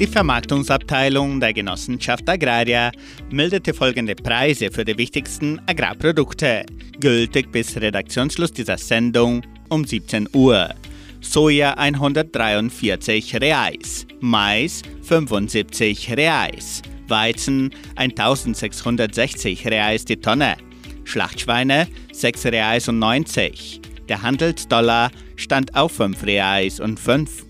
Die 0.00 0.06
Vermarktungsabteilung 0.06 1.40
der 1.40 1.52
Genossenschaft 1.52 2.26
Agraria 2.26 2.90
meldete 3.30 3.74
folgende 3.74 4.14
Preise 4.14 4.70
für 4.70 4.82
die 4.82 4.96
wichtigsten 4.96 5.60
Agrarprodukte, 5.66 6.64
gültig 6.98 7.52
bis 7.52 7.76
Redaktionsschluss 7.76 8.50
dieser 8.50 8.78
Sendung 8.78 9.42
um 9.68 9.84
17 9.84 10.26
Uhr. 10.32 10.70
Soja 11.20 11.74
143 11.74 13.42
Reais, 13.42 14.06
Mais 14.20 14.80
75 15.02 16.16
Reais, 16.16 16.80
Weizen 17.06 17.68
1660 17.96 19.66
Reais 19.66 20.06
die 20.06 20.16
Tonne, 20.16 20.56
Schlachtschweine 21.04 21.88
6 22.10 22.46
Reais 22.46 22.88
und 22.88 23.00
90. 23.00 23.82
Der 24.08 24.22
Handelsdollar 24.22 25.10
stand 25.36 25.76
auf 25.76 25.92
5 25.92 26.24
Reais 26.24 26.80
und 26.80 26.98
5. 26.98 27.49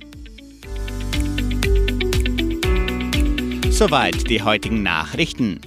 Soweit 3.81 4.28
die 4.28 4.43
heutigen 4.43 4.83
Nachrichten. 4.83 5.62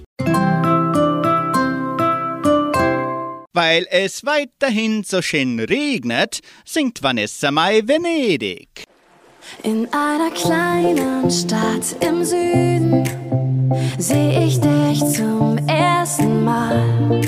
Weil 3.54 3.88
es 3.90 4.24
weiterhin 4.24 5.04
so 5.04 5.24
schön 5.24 5.60
regnet, 5.60 6.42
singt 6.64 7.02
Vanessa 7.02 7.50
Mai 7.50 7.82
Venedig. 7.84 8.84
In 9.64 9.88
einer 9.92 10.30
kleinen 10.30 11.32
Stadt 11.32 11.96
im 12.02 12.24
Süden 12.24 13.04
sehe 13.98 14.46
ich 14.46 14.60
dich 14.62 15.00
zum 15.00 15.58
ersten 15.68 16.44
Mal. 16.44 17.20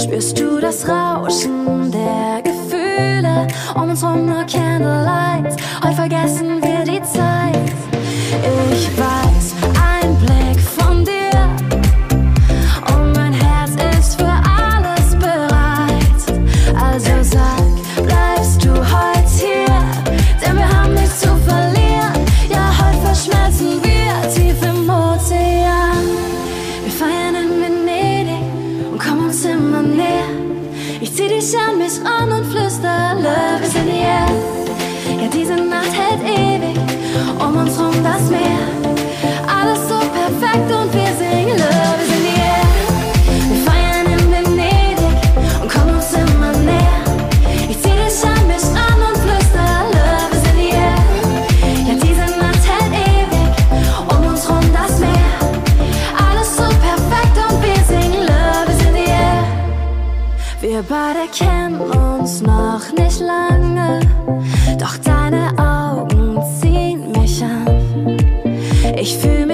Spürst 0.00 0.38
du 0.38 0.60
das 0.60 0.88
Rauschen 0.88 1.90
der 1.90 2.42
Gefühle? 2.44 3.48
Um 3.74 3.90
uns 3.90 4.04
rum 4.04 4.26
nur 4.26 4.44
Candlelight. 4.44 5.60
Heute 5.82 5.96
vergessen 5.96 6.62
wir 6.62 6.84
die 6.84 7.02
Zeit. 7.02 7.72
Ich 8.72 8.88
weiß, 8.96 9.21
Wir 60.62 60.84
beide 60.88 61.26
kennen 61.36 61.80
uns 61.80 62.40
noch 62.40 62.92
nicht 62.96 63.18
lange, 63.18 63.98
doch 64.78 64.96
deine 64.98 65.50
Augen 65.58 66.40
ziehen 66.60 67.10
mich 67.10 67.42
an. 67.42 68.16
Ich 68.96 69.16
fühle 69.16 69.46
mich 69.46 69.51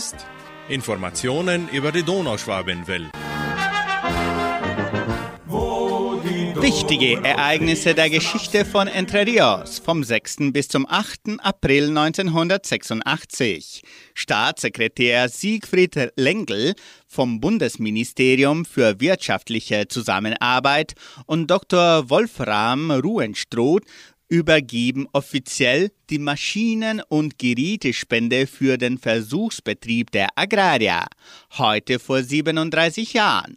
Gewusst? 0.00 0.26
Informationen 0.70 1.68
über 1.68 1.92
die 1.92 2.02
Donauschwabenwelle. 2.02 3.10
Wichtige 6.54 7.22
Ereignisse 7.22 7.94
der 7.94 8.08
Geschichte 8.08 8.64
von 8.64 8.88
Entre 8.88 9.26
Rios 9.26 9.78
vom 9.78 10.02
6. 10.02 10.52
bis 10.52 10.68
zum 10.68 10.86
8. 10.88 11.40
April 11.40 11.88
1986. 11.88 13.82
Staatssekretär 14.14 15.28
Siegfried 15.28 16.12
Lengel 16.16 16.74
vom 17.06 17.40
Bundesministerium 17.40 18.64
für 18.64 19.00
wirtschaftliche 19.00 19.86
Zusammenarbeit 19.88 20.94
und 21.26 21.50
Dr. 21.50 22.08
Wolfram 22.08 22.90
Ruhenstroth 22.90 23.84
übergeben 24.30 25.06
offiziell 25.12 25.90
die 26.08 26.18
Maschinen- 26.18 27.02
und 27.08 27.38
Gerätespende 27.38 28.46
für 28.46 28.78
den 28.78 28.96
Versuchsbetrieb 28.96 30.10
der 30.12 30.28
Agraria, 30.36 31.04
heute 31.58 31.98
vor 31.98 32.22
37 32.22 33.12
Jahren. 33.12 33.56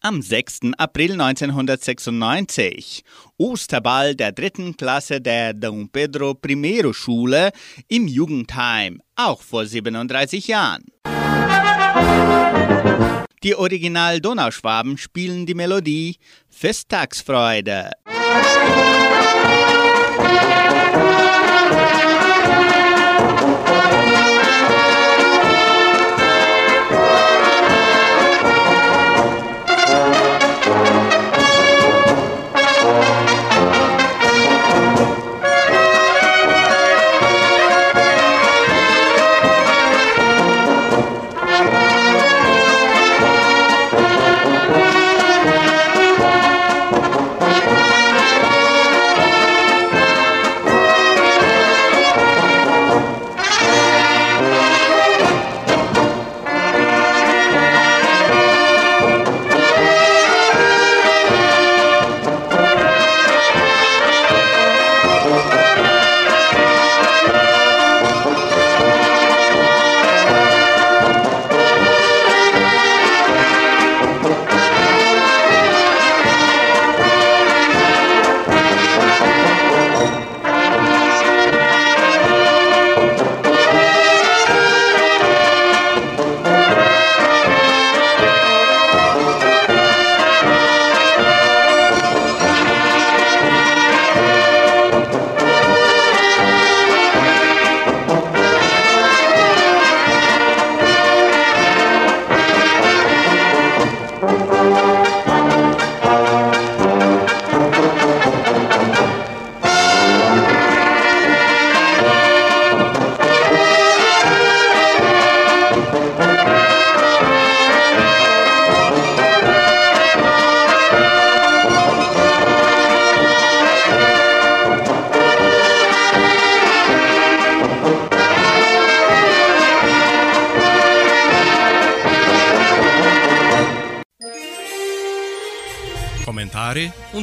Am 0.00 0.22
6. 0.22 0.60
April 0.78 1.20
1996, 1.20 3.02
Osterball 3.38 4.14
der 4.14 4.30
dritten 4.30 4.76
Klasse 4.76 5.20
der 5.20 5.52
Dom 5.52 5.88
Pedro 5.88 6.34
Primero 6.34 6.92
Schule 6.92 7.50
im 7.88 8.06
Jugendheim, 8.06 9.02
auch 9.16 9.42
vor 9.42 9.66
37 9.66 10.46
Jahren. 10.46 10.84
Die 13.42 13.54
Original 13.54 14.20
Donauschwaben 14.20 14.96
spielen 14.96 15.46
die 15.46 15.54
Melodie 15.54 16.16
Festtagsfreude. 16.48 17.90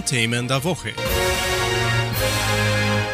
Themen 0.06 0.48
der 0.48 0.64
Woche. 0.64 0.94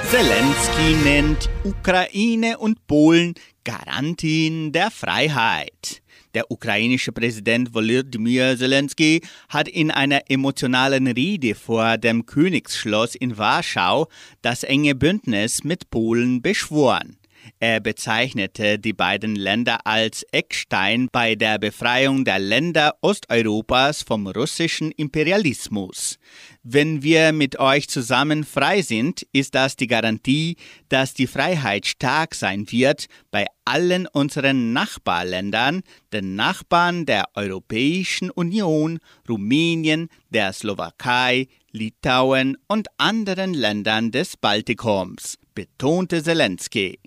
Zelensky 0.10 0.96
nennt 1.04 1.50
Ukraine 1.64 2.58
und 2.58 2.88
Polen 2.88 3.36
Garantien 3.64 4.72
der 4.72 4.90
Freiheit. 4.90 6.02
Der 6.34 6.50
ukrainische 6.50 7.12
Präsident 7.12 7.74
Volodymyr 7.74 8.58
Zelensky 8.58 9.22
hat 9.50 9.68
in 9.68 9.92
einer 9.92 10.22
emotionalen 10.30 11.06
Rede 11.08 11.54
vor 11.54 11.98
dem 11.98 12.26
Königsschloss 12.26 13.14
in 13.14 13.38
Warschau 13.38 14.08
das 14.42 14.64
enge 14.64 14.96
Bündnis 14.96 15.64
mit 15.64 15.92
Polen 15.92 16.42
beschworen. 16.42 17.19
Er 17.60 17.80
bezeichnete 17.80 18.80
die 18.80 18.94
beiden 18.94 19.36
Länder 19.36 19.86
als 19.86 20.24
Eckstein 20.32 21.08
bei 21.12 21.36
der 21.36 21.58
Befreiung 21.58 22.26
der 22.26 22.40
Länder 22.40 22.96
Osteuropas 23.02 24.04
vom 24.04 24.28
russischen 24.28 24.92
Imperialismus. 24.92 26.18
Wenn 26.64 27.04
wir 27.04 27.32
mit 27.32 27.60
euch 27.60 27.88
zusammen 27.90 28.44
frei 28.44 28.82
sind, 28.82 29.26
ist 29.34 29.56
das 29.56 29.76
die 29.76 29.88
Garantie, 29.88 30.58
dass 30.90 31.14
die 31.14 31.28
Freiheit 31.28 31.88
stark 31.88 32.36
sein 32.36 32.72
wird 32.72 33.08
bei 33.32 33.46
allen 33.66 34.08
unseren 34.08 34.74
Nachbarländern, 34.74 35.82
den 36.12 36.36
Nachbarn 36.36 37.06
der 37.06 37.26
Europäischen 37.36 38.30
Union, 38.30 39.00
Rumänien, 39.28 40.10
der 40.30 40.54
Slowakei, 40.54 41.48
Litauen 41.72 42.58
und 42.68 42.88
anderen 42.98 43.54
Ländern 43.54 44.12
des 44.12 44.38
Baltikums, 44.38 45.38
betonte 45.54 46.24
Zelensky. 46.24 47.00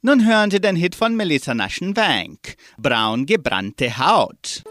Nun 0.00 0.24
hören 0.24 0.50
Sie 0.50 0.60
den 0.60 0.76
Hit 0.76 0.94
von 0.94 1.16
Melissa 1.16 1.54
Naschenbank, 1.54 2.54
Braun 2.78 3.26
gebrannte 3.26 3.98
Haut. 3.98 4.62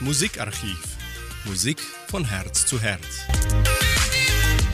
Musikarchiv. 0.00 0.96
Musik 1.44 1.80
von 2.06 2.24
Herz 2.24 2.66
zu 2.66 2.80
Herz. 2.80 3.26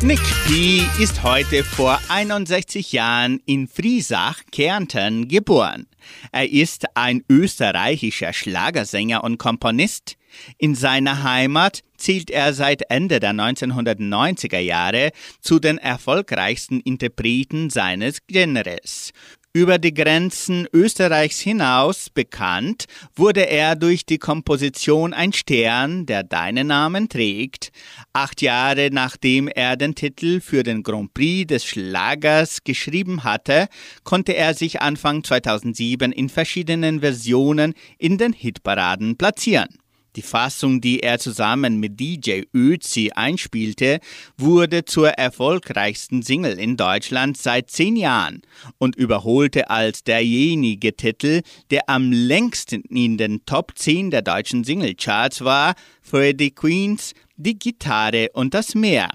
Nick 0.03 0.21
P. 0.47 0.83
ist 1.03 1.23
heute 1.23 1.65
vor 1.65 1.99
61 2.09 2.93
Jahren 2.93 3.41
in 3.47 3.67
Friesach, 3.67 4.43
Kärnten, 4.53 5.29
geboren. 5.29 5.87
Er 6.31 6.51
ist 6.51 6.85
ein 6.95 7.25
österreichischer 7.31 8.35
Schlagersänger 8.35 9.25
und 9.25 9.39
Komponist. 9.39 10.17
In 10.59 10.75
seiner 10.75 11.23
Heimat 11.23 11.81
zählt 11.97 12.31
er 12.31 12.53
seit 12.53 12.91
Ende 12.91 13.19
der 13.19 13.33
1990er 13.33 14.59
Jahre 14.59 15.11
zu 15.41 15.59
den 15.59 15.79
erfolgreichsten 15.79 16.81
Interpreten 16.81 17.71
seines 17.71 18.19
Genres. 18.27 19.13
Über 19.57 19.79
die 19.79 19.95
Grenzen 19.95 20.67
Österreichs 20.73 21.39
hinaus 21.39 22.11
bekannt 22.11 22.87
wurde 23.15 23.49
er 23.49 23.77
durch 23.77 24.05
die 24.05 24.19
Komposition 24.19 25.15
Ein 25.15 25.33
Stern, 25.33 26.07
der 26.07 26.25
deinen 26.25 26.67
Namen 26.67 27.09
trägt. 27.09 27.71
Acht 28.13 28.43
Jahre 28.43 28.89
nachdem 28.91 29.47
er 29.47 29.77
den 29.77 29.95
Titel 29.95 30.41
für 30.41 30.65
den 30.65 30.83
Grand 30.83 31.15
Prix 31.15 31.47
des 31.47 31.65
Schlagers 31.65 32.65
geschrieben 32.65 33.23
hatte, 33.23 33.69
konnte 34.03 34.35
er 34.35 34.55
sich 34.55 34.83
Anfang 34.83 35.23
2007 35.23 36.11
in 36.11 36.29
verschiedenen 36.31 36.99
Versionen 36.99 37.75
in 37.97 38.19
den 38.19 38.33
Hitparaden 38.33 39.17
platzieren. 39.17 39.69
Die 40.17 40.23
Fassung, 40.23 40.81
die 40.81 41.01
er 41.01 41.19
zusammen 41.19 41.81
mit 41.81 41.99
DJ 41.99 42.43
Özi 42.55 43.11
einspielte, 43.15 44.01
wurde 44.37 44.85
zur 44.85 45.09
erfolgreichsten 45.09 46.23
Single 46.23 46.59
in 46.59 46.77
Deutschland 46.77 47.37
seit 47.37 47.71
zehn 47.71 47.97
Jahren 47.97 48.43
und 48.79 48.97
überholte 48.97 49.71
als 49.71 50.05
derjenige 50.05 50.95
Titel, 50.95 51.43
der 51.71 51.89
am 51.89 52.13
längsten 52.13 52.83
in 52.83 53.19
den 53.19 53.45
Top 53.45 53.73
10 53.77 54.11
der 54.11 54.23
deutschen 54.23 54.63
Singlecharts 54.63 55.45
war, 55.45 55.75
Freddie 56.01 56.53
Queens 56.53 57.15
Die 57.37 57.59
Gitarre 57.59 58.29
und 58.35 58.55
das 58.55 58.75
Meer. 58.75 59.09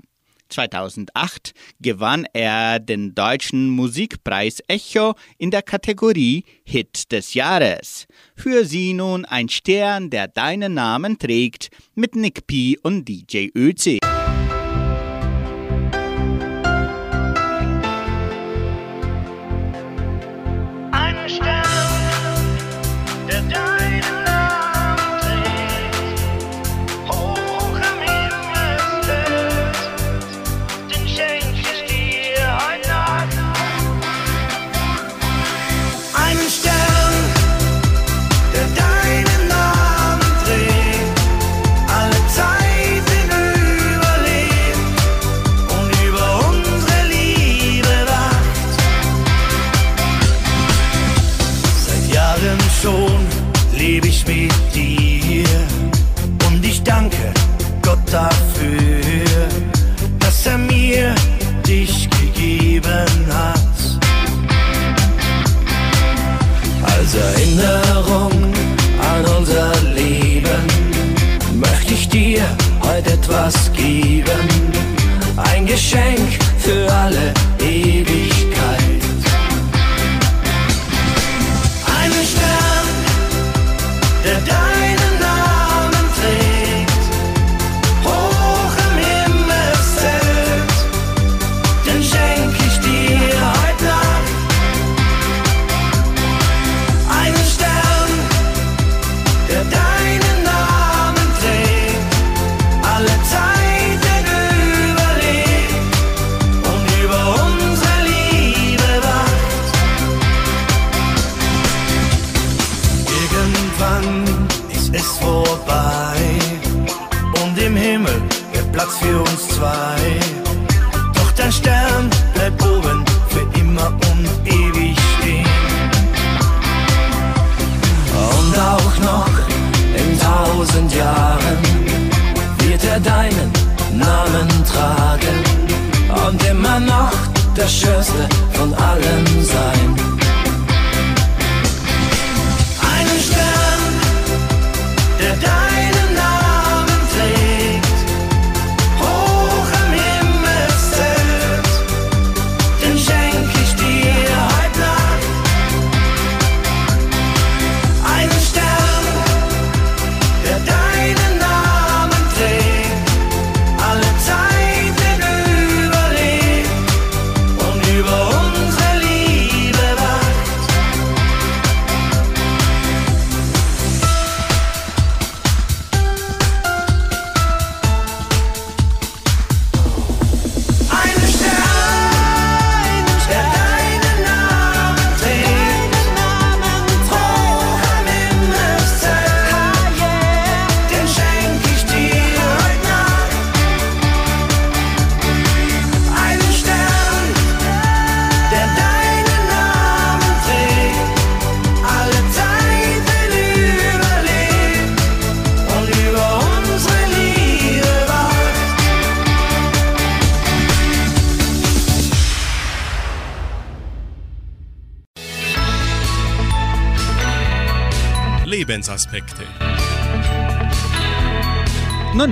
2008 0.50 1.54
gewann 1.80 2.26
er 2.34 2.80
den 2.80 3.16
deutschen 3.16 3.70
Musikpreis 3.70 4.62
Echo 4.68 5.14
in 5.38 5.52
der 5.52 5.62
Kategorie 5.62 6.44
Hit 6.64 7.12
des 7.12 7.34
Jahres. 7.34 8.08
Für 8.36 8.66
sie 8.66 8.94
nun 8.94 9.26
ein 9.26 9.50
Stern, 9.50 10.10
der 10.10 10.28
deinen 10.28 10.74
Namen 10.74 11.18
trägt, 11.18 11.70
mit 11.96 12.16
Nick 12.16 12.48
P. 12.48 12.78
und 12.82 13.08
DJ 13.08 13.50
Öze. 13.56 14.00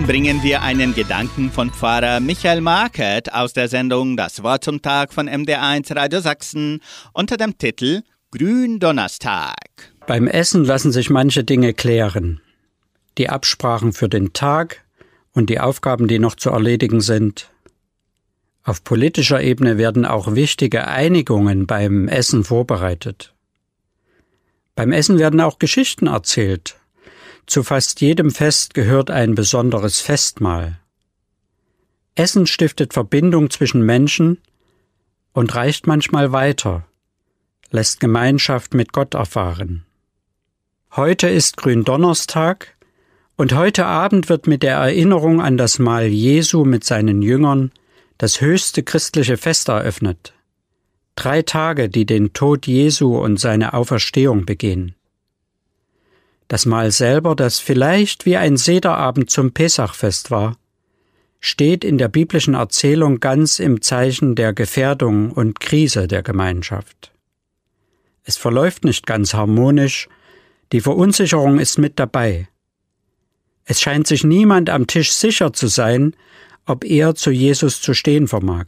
Bringen 0.08 0.41
wir 0.41 0.62
einen 0.62 0.95
Gedanken 0.95 1.51
von 1.51 1.70
Pfarrer 1.70 2.22
Michael 2.22 2.62
Markert 2.62 3.34
aus 3.34 3.51
der 3.51 3.68
Sendung 3.68 4.16
Das 4.16 4.41
Wort 4.41 4.64
zum 4.64 4.82
Tag 4.82 5.12
von 5.12 5.28
MD1 5.28 5.93
Radio 5.93 6.22
Sachsen 6.22 6.80
unter 7.12 7.36
dem 7.36 7.58
Titel 7.58 8.03
Gründonnerstag. 8.32 9.58
Beim 10.08 10.28
Essen 10.28 10.64
lassen 10.64 10.93
sich 10.93 11.10
manche 11.10 11.43
Dinge 11.43 11.74
klären. 11.74 12.39
Die 13.18 13.28
Absprachen 13.28 13.91
für 13.91 14.08
den 14.08 14.32
Tag 14.32 14.86
und 15.34 15.49
die 15.49 15.60
Aufgaben, 15.60 16.08
die 16.08 16.20
noch 16.20 16.36
zu 16.36 16.51
erledigen 16.51 17.01
sind. 17.01 17.51
Auf 18.64 18.86
politischer 18.86 19.41
Ebene 19.41 19.78
werden 19.78 20.05
auch 20.05 20.36
wichtige 20.36 20.88
Einigungen 20.88 21.68
beim 21.68 22.08
Essen 22.08 22.45
vorbereitet. 22.45 23.34
Beim 24.74 24.93
Essen 24.93 25.20
werden 25.20 25.41
auch 25.41 25.60
Geschichten 25.60 26.08
erzählt. 26.08 26.78
Zu 27.48 27.64
fast 27.64 28.02
jedem 28.02 28.30
Fest 28.30 28.74
gehört 28.74 29.10
ein 29.10 29.34
besonderes 29.34 30.02
Festmahl. 30.02 30.80
Essen 32.14 32.45
stiftet 32.45 32.93
Verbindung 32.93 33.50
zwischen 33.50 33.82
Menschen 33.82 34.39
und 35.32 35.56
reicht 35.56 35.88
manchmal 35.88 36.34
weiter, 36.34 36.86
lässt 37.72 38.02
Gemeinschaft 38.02 38.74
mit 38.74 38.91
Gott 38.91 39.14
erfahren. 39.14 39.86
Heute 40.93 41.30
ist 41.30 41.56
Gründonnerstag 41.56 42.76
und 43.38 43.54
heute 43.54 43.86
Abend 43.86 44.28
wird 44.28 44.48
mit 44.48 44.62
der 44.62 44.76
Erinnerung 44.76 45.39
an 45.41 45.56
das 45.56 45.80
Mahl 45.80 46.08
Jesu 46.08 46.66
mit 46.66 46.84
seinen 46.84 47.22
Jüngern 47.22 47.72
das 48.18 48.41
höchste 48.41 48.84
christliche 48.84 49.38
Fest 49.38 49.70
eröffnet. 49.70 50.34
Drei 51.16 51.43
Tage, 51.43 51.88
die 51.88 52.06
den 52.06 52.34
Tod 52.34 52.68
Jesu 52.68 53.18
und 53.18 53.39
seine 53.39 53.74
Auferstehung 53.74 54.45
begehen. 54.45 54.95
Das 56.48 56.66
Mahl 56.66 56.91
selber, 56.91 57.36
das 57.36 57.60
vielleicht 57.60 58.26
wie 58.26 58.38
ein 58.38 58.58
Sederabend 58.58 59.30
zum 59.30 59.52
Pesachfest 59.52 60.32
war, 60.32 60.58
steht 61.39 61.84
in 61.84 61.98
der 61.98 62.08
biblischen 62.08 62.54
Erzählung 62.54 63.20
ganz 63.20 63.60
im 63.60 63.82
Zeichen 63.82 64.36
der 64.36 64.54
Gefährdung 64.54 65.32
und 65.32 65.60
Krise 65.60 66.08
der 66.08 66.24
Gemeinschaft. 66.24 67.12
Es 68.24 68.38
verläuft 68.38 68.84
nicht 68.84 69.06
ganz 69.06 69.34
harmonisch, 69.34 70.10
die 70.72 70.82
Verunsicherung 70.82 71.60
ist 71.60 71.78
mit 71.78 72.00
dabei. 72.00 72.48
Es 73.64 73.82
scheint 73.82 74.08
sich 74.08 74.24
niemand 74.24 74.70
am 74.70 74.88
Tisch 74.88 75.12
sicher 75.14 75.54
zu 75.54 75.68
sein, 75.68 76.16
ob 76.66 76.84
er 76.84 77.16
zu 77.16 77.32
Jesus 77.32 77.82
zu 77.82 77.93
stehen 77.93 78.28
vermag. 78.28 78.66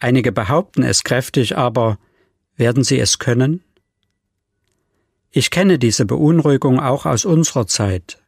Einige 0.00 0.32
behaupten 0.32 0.82
es 0.82 1.04
kräftig, 1.04 1.56
aber 1.56 1.98
werden 2.56 2.84
sie 2.84 2.98
es 2.98 3.18
können? 3.18 3.62
Ich 5.30 5.50
kenne 5.50 5.78
diese 5.78 6.04
Beunruhigung 6.04 6.80
auch 6.80 7.06
aus 7.06 7.24
unserer 7.24 7.66
Zeit. 7.66 8.18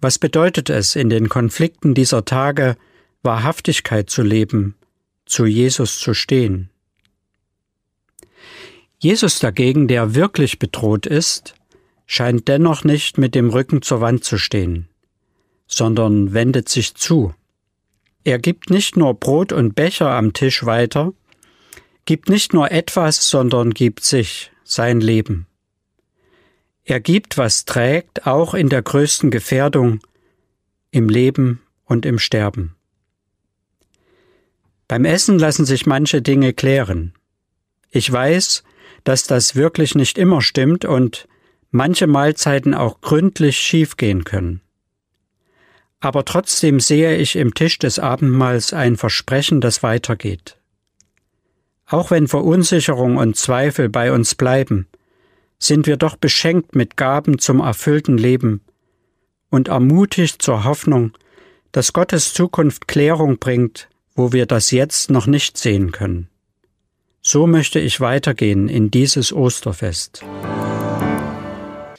Was 0.00 0.18
bedeutet 0.18 0.70
es, 0.70 0.96
in 0.96 1.10
den 1.10 1.28
Konflikten 1.28 1.94
dieser 1.94 2.24
Tage 2.24 2.76
Wahrhaftigkeit 3.22 4.10
zu 4.10 4.22
leben, 4.22 4.74
zu 5.26 5.46
Jesus 5.46 5.98
zu 5.98 6.14
stehen? 6.14 6.70
Jesus 8.98 9.38
dagegen, 9.38 9.88
der 9.88 10.14
wirklich 10.14 10.58
bedroht 10.58 11.06
ist, 11.06 11.54
scheint 12.06 12.48
dennoch 12.48 12.84
nicht 12.84 13.18
mit 13.18 13.34
dem 13.34 13.50
Rücken 13.50 13.82
zur 13.82 14.00
Wand 14.00 14.24
zu 14.24 14.36
stehen 14.36 14.90
sondern 15.70 16.34
wendet 16.34 16.68
sich 16.68 16.94
zu. 16.94 17.32
Er 18.24 18.38
gibt 18.38 18.68
nicht 18.68 18.96
nur 18.96 19.14
Brot 19.14 19.52
und 19.52 19.74
Becher 19.74 20.10
am 20.10 20.34
Tisch 20.34 20.66
weiter, 20.66 21.14
gibt 22.04 22.28
nicht 22.28 22.52
nur 22.52 22.70
etwas, 22.70 23.30
sondern 23.30 23.70
gibt 23.70 24.04
sich, 24.04 24.50
sein 24.64 25.00
Leben. 25.00 25.46
Er 26.84 27.00
gibt, 27.00 27.38
was 27.38 27.64
trägt, 27.64 28.26
auch 28.26 28.54
in 28.54 28.68
der 28.68 28.82
größten 28.82 29.30
Gefährdung, 29.30 30.00
im 30.90 31.08
Leben 31.08 31.60
und 31.84 32.06
im 32.06 32.18
Sterben. 32.18 32.74
Beim 34.88 35.04
Essen 35.04 35.38
lassen 35.38 35.64
sich 35.64 35.86
manche 35.86 36.20
Dinge 36.20 36.52
klären. 36.52 37.14
Ich 37.90 38.10
weiß, 38.10 38.64
dass 39.04 39.24
das 39.24 39.54
wirklich 39.54 39.94
nicht 39.94 40.18
immer 40.18 40.42
stimmt 40.42 40.84
und 40.84 41.28
manche 41.70 42.06
Mahlzeiten 42.06 42.74
auch 42.74 43.00
gründlich 43.00 43.58
schiefgehen 43.58 44.24
können 44.24 44.60
aber 46.00 46.24
trotzdem 46.24 46.80
sehe 46.80 47.16
ich 47.16 47.36
im 47.36 47.54
Tisch 47.54 47.78
des 47.78 47.98
Abendmahls 47.98 48.72
ein 48.72 48.96
Versprechen, 48.96 49.60
das 49.60 49.82
weitergeht. 49.82 50.56
Auch 51.86 52.10
wenn 52.10 52.26
Verunsicherung 52.26 53.18
und 53.18 53.36
Zweifel 53.36 53.88
bei 53.90 54.12
uns 54.12 54.34
bleiben, 54.34 54.88
sind 55.60 55.86
wir 55.86 55.96
doch 55.96 56.16
beschenkt 56.16 56.74
mit 56.74 56.96
Gaben 56.96 57.38
zum 57.38 57.60
erfüllten 57.60 58.18
Leben 58.18 58.62
und 59.50 59.68
ermutigt 59.68 60.42
zur 60.42 60.64
Hoffnung, 60.64 61.12
dass 61.70 61.92
Gottes 61.92 62.32
Zukunft 62.32 62.88
Klärung 62.88 63.38
bringt, 63.38 63.88
wo 64.14 64.32
wir 64.32 64.46
das 64.46 64.72
jetzt 64.72 65.10
noch 65.10 65.26
nicht 65.26 65.56
sehen 65.56 65.92
können. 65.92 66.28
So 67.22 67.46
möchte 67.46 67.78
ich 67.78 68.00
weitergehen 68.00 68.68
in 68.68 68.90
dieses 68.90 69.32
Osterfest. 69.32 70.24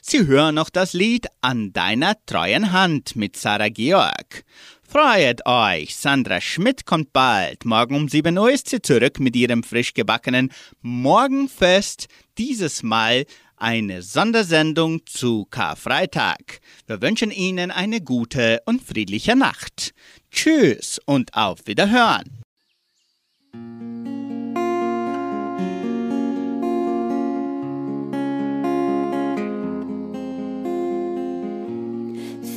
Sie 0.02 0.26
hören 0.26 0.56
noch 0.56 0.72
das 0.72 0.94
Lied 0.94 1.28
An 1.42 1.72
deiner 1.74 2.16
treuen 2.26 2.72
Hand 2.72 3.16
mit 3.16 3.38
Sarah 3.38 3.70
Georg. 3.70 4.44
Freut 4.92 5.46
euch, 5.46 5.96
Sandra 5.96 6.42
Schmidt 6.42 6.86
kommt 6.86 7.14
bald. 7.14 7.64
Morgen 7.64 7.96
um 7.96 8.10
7 8.10 8.38
Uhr 8.38 8.52
ist 8.52 8.68
sie 8.68 8.82
zurück 8.82 9.20
mit 9.20 9.36
ihrem 9.38 9.64
frisch 9.64 9.94
gebackenen 9.94 10.52
Morgenfest. 10.82 12.08
Dieses 12.38 12.84
Mal 12.84 13.26
eine 13.62 14.02
Sondersendung 14.02 15.06
zu 15.06 15.46
Karfreitag. 15.46 16.60
Wir 16.88 17.02
wünschen 17.02 17.32
Ihnen 17.32 17.72
eine 17.72 18.02
gute 18.02 18.62
und 18.66 18.82
friedliche 18.82 19.36
Nacht. 19.36 19.94
Tschüss 20.32 21.00
und 21.06 21.34
auf 21.36 21.68
Wiederhören. 21.68 22.42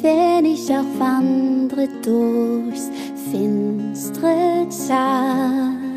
wenn 0.05 0.45
ich 0.45 0.71
auch 0.71 0.99
wandre 0.99 1.89
durchs 2.03 2.91
finstere 3.31 4.69
Tal, 4.87 5.94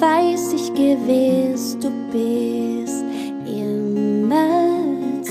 weiß 0.00 0.52
ich 0.54 0.72
gewiss, 0.74 1.76
du 1.80 1.90
bist 2.10 3.04
immer 3.46 4.78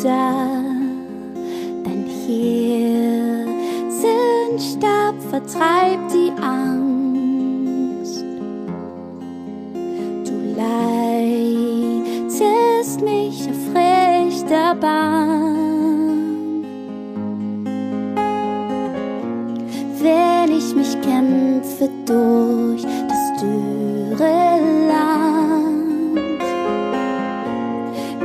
da. 0.01 0.61
Dein 1.83 2.05
Hirsenstab 4.47 5.15
vertreibt 5.29 6.13
die 6.13 6.31
Angst. 6.41 8.25
Du 10.25 10.33
leitest 10.55 11.81
mich 13.01 13.49
auf 13.49 13.75
rechter 13.75 14.75
Bahn. 14.75 15.63
ich 20.57 20.75
mich 20.75 21.01
kämpfe 21.01 21.89
durch 22.05 22.83
das 22.83 23.41
dürre 24.13 24.59
Land. 24.87 26.41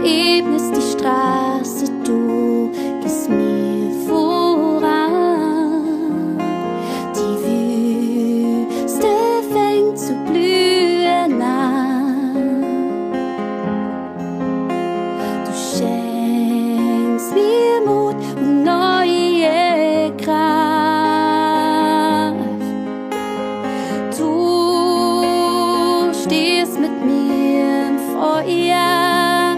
Ebnest 0.04 0.76
die 0.76 0.98
Straße, 0.98 1.86
du 2.04 2.70
gehst 3.02 3.28
mir 3.28 3.67
stehst 26.68 26.80
mit 26.80 27.04
mir 27.04 27.88
im 27.88 27.98
Feuer, 28.12 29.56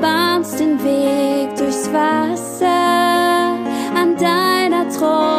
bahnst 0.00 0.58
den 0.58 0.82
Weg 0.82 1.54
durchs 1.56 1.92
Wasser, 1.92 3.58
an 3.94 4.16
deiner 4.16 4.88
treuen 4.88 5.35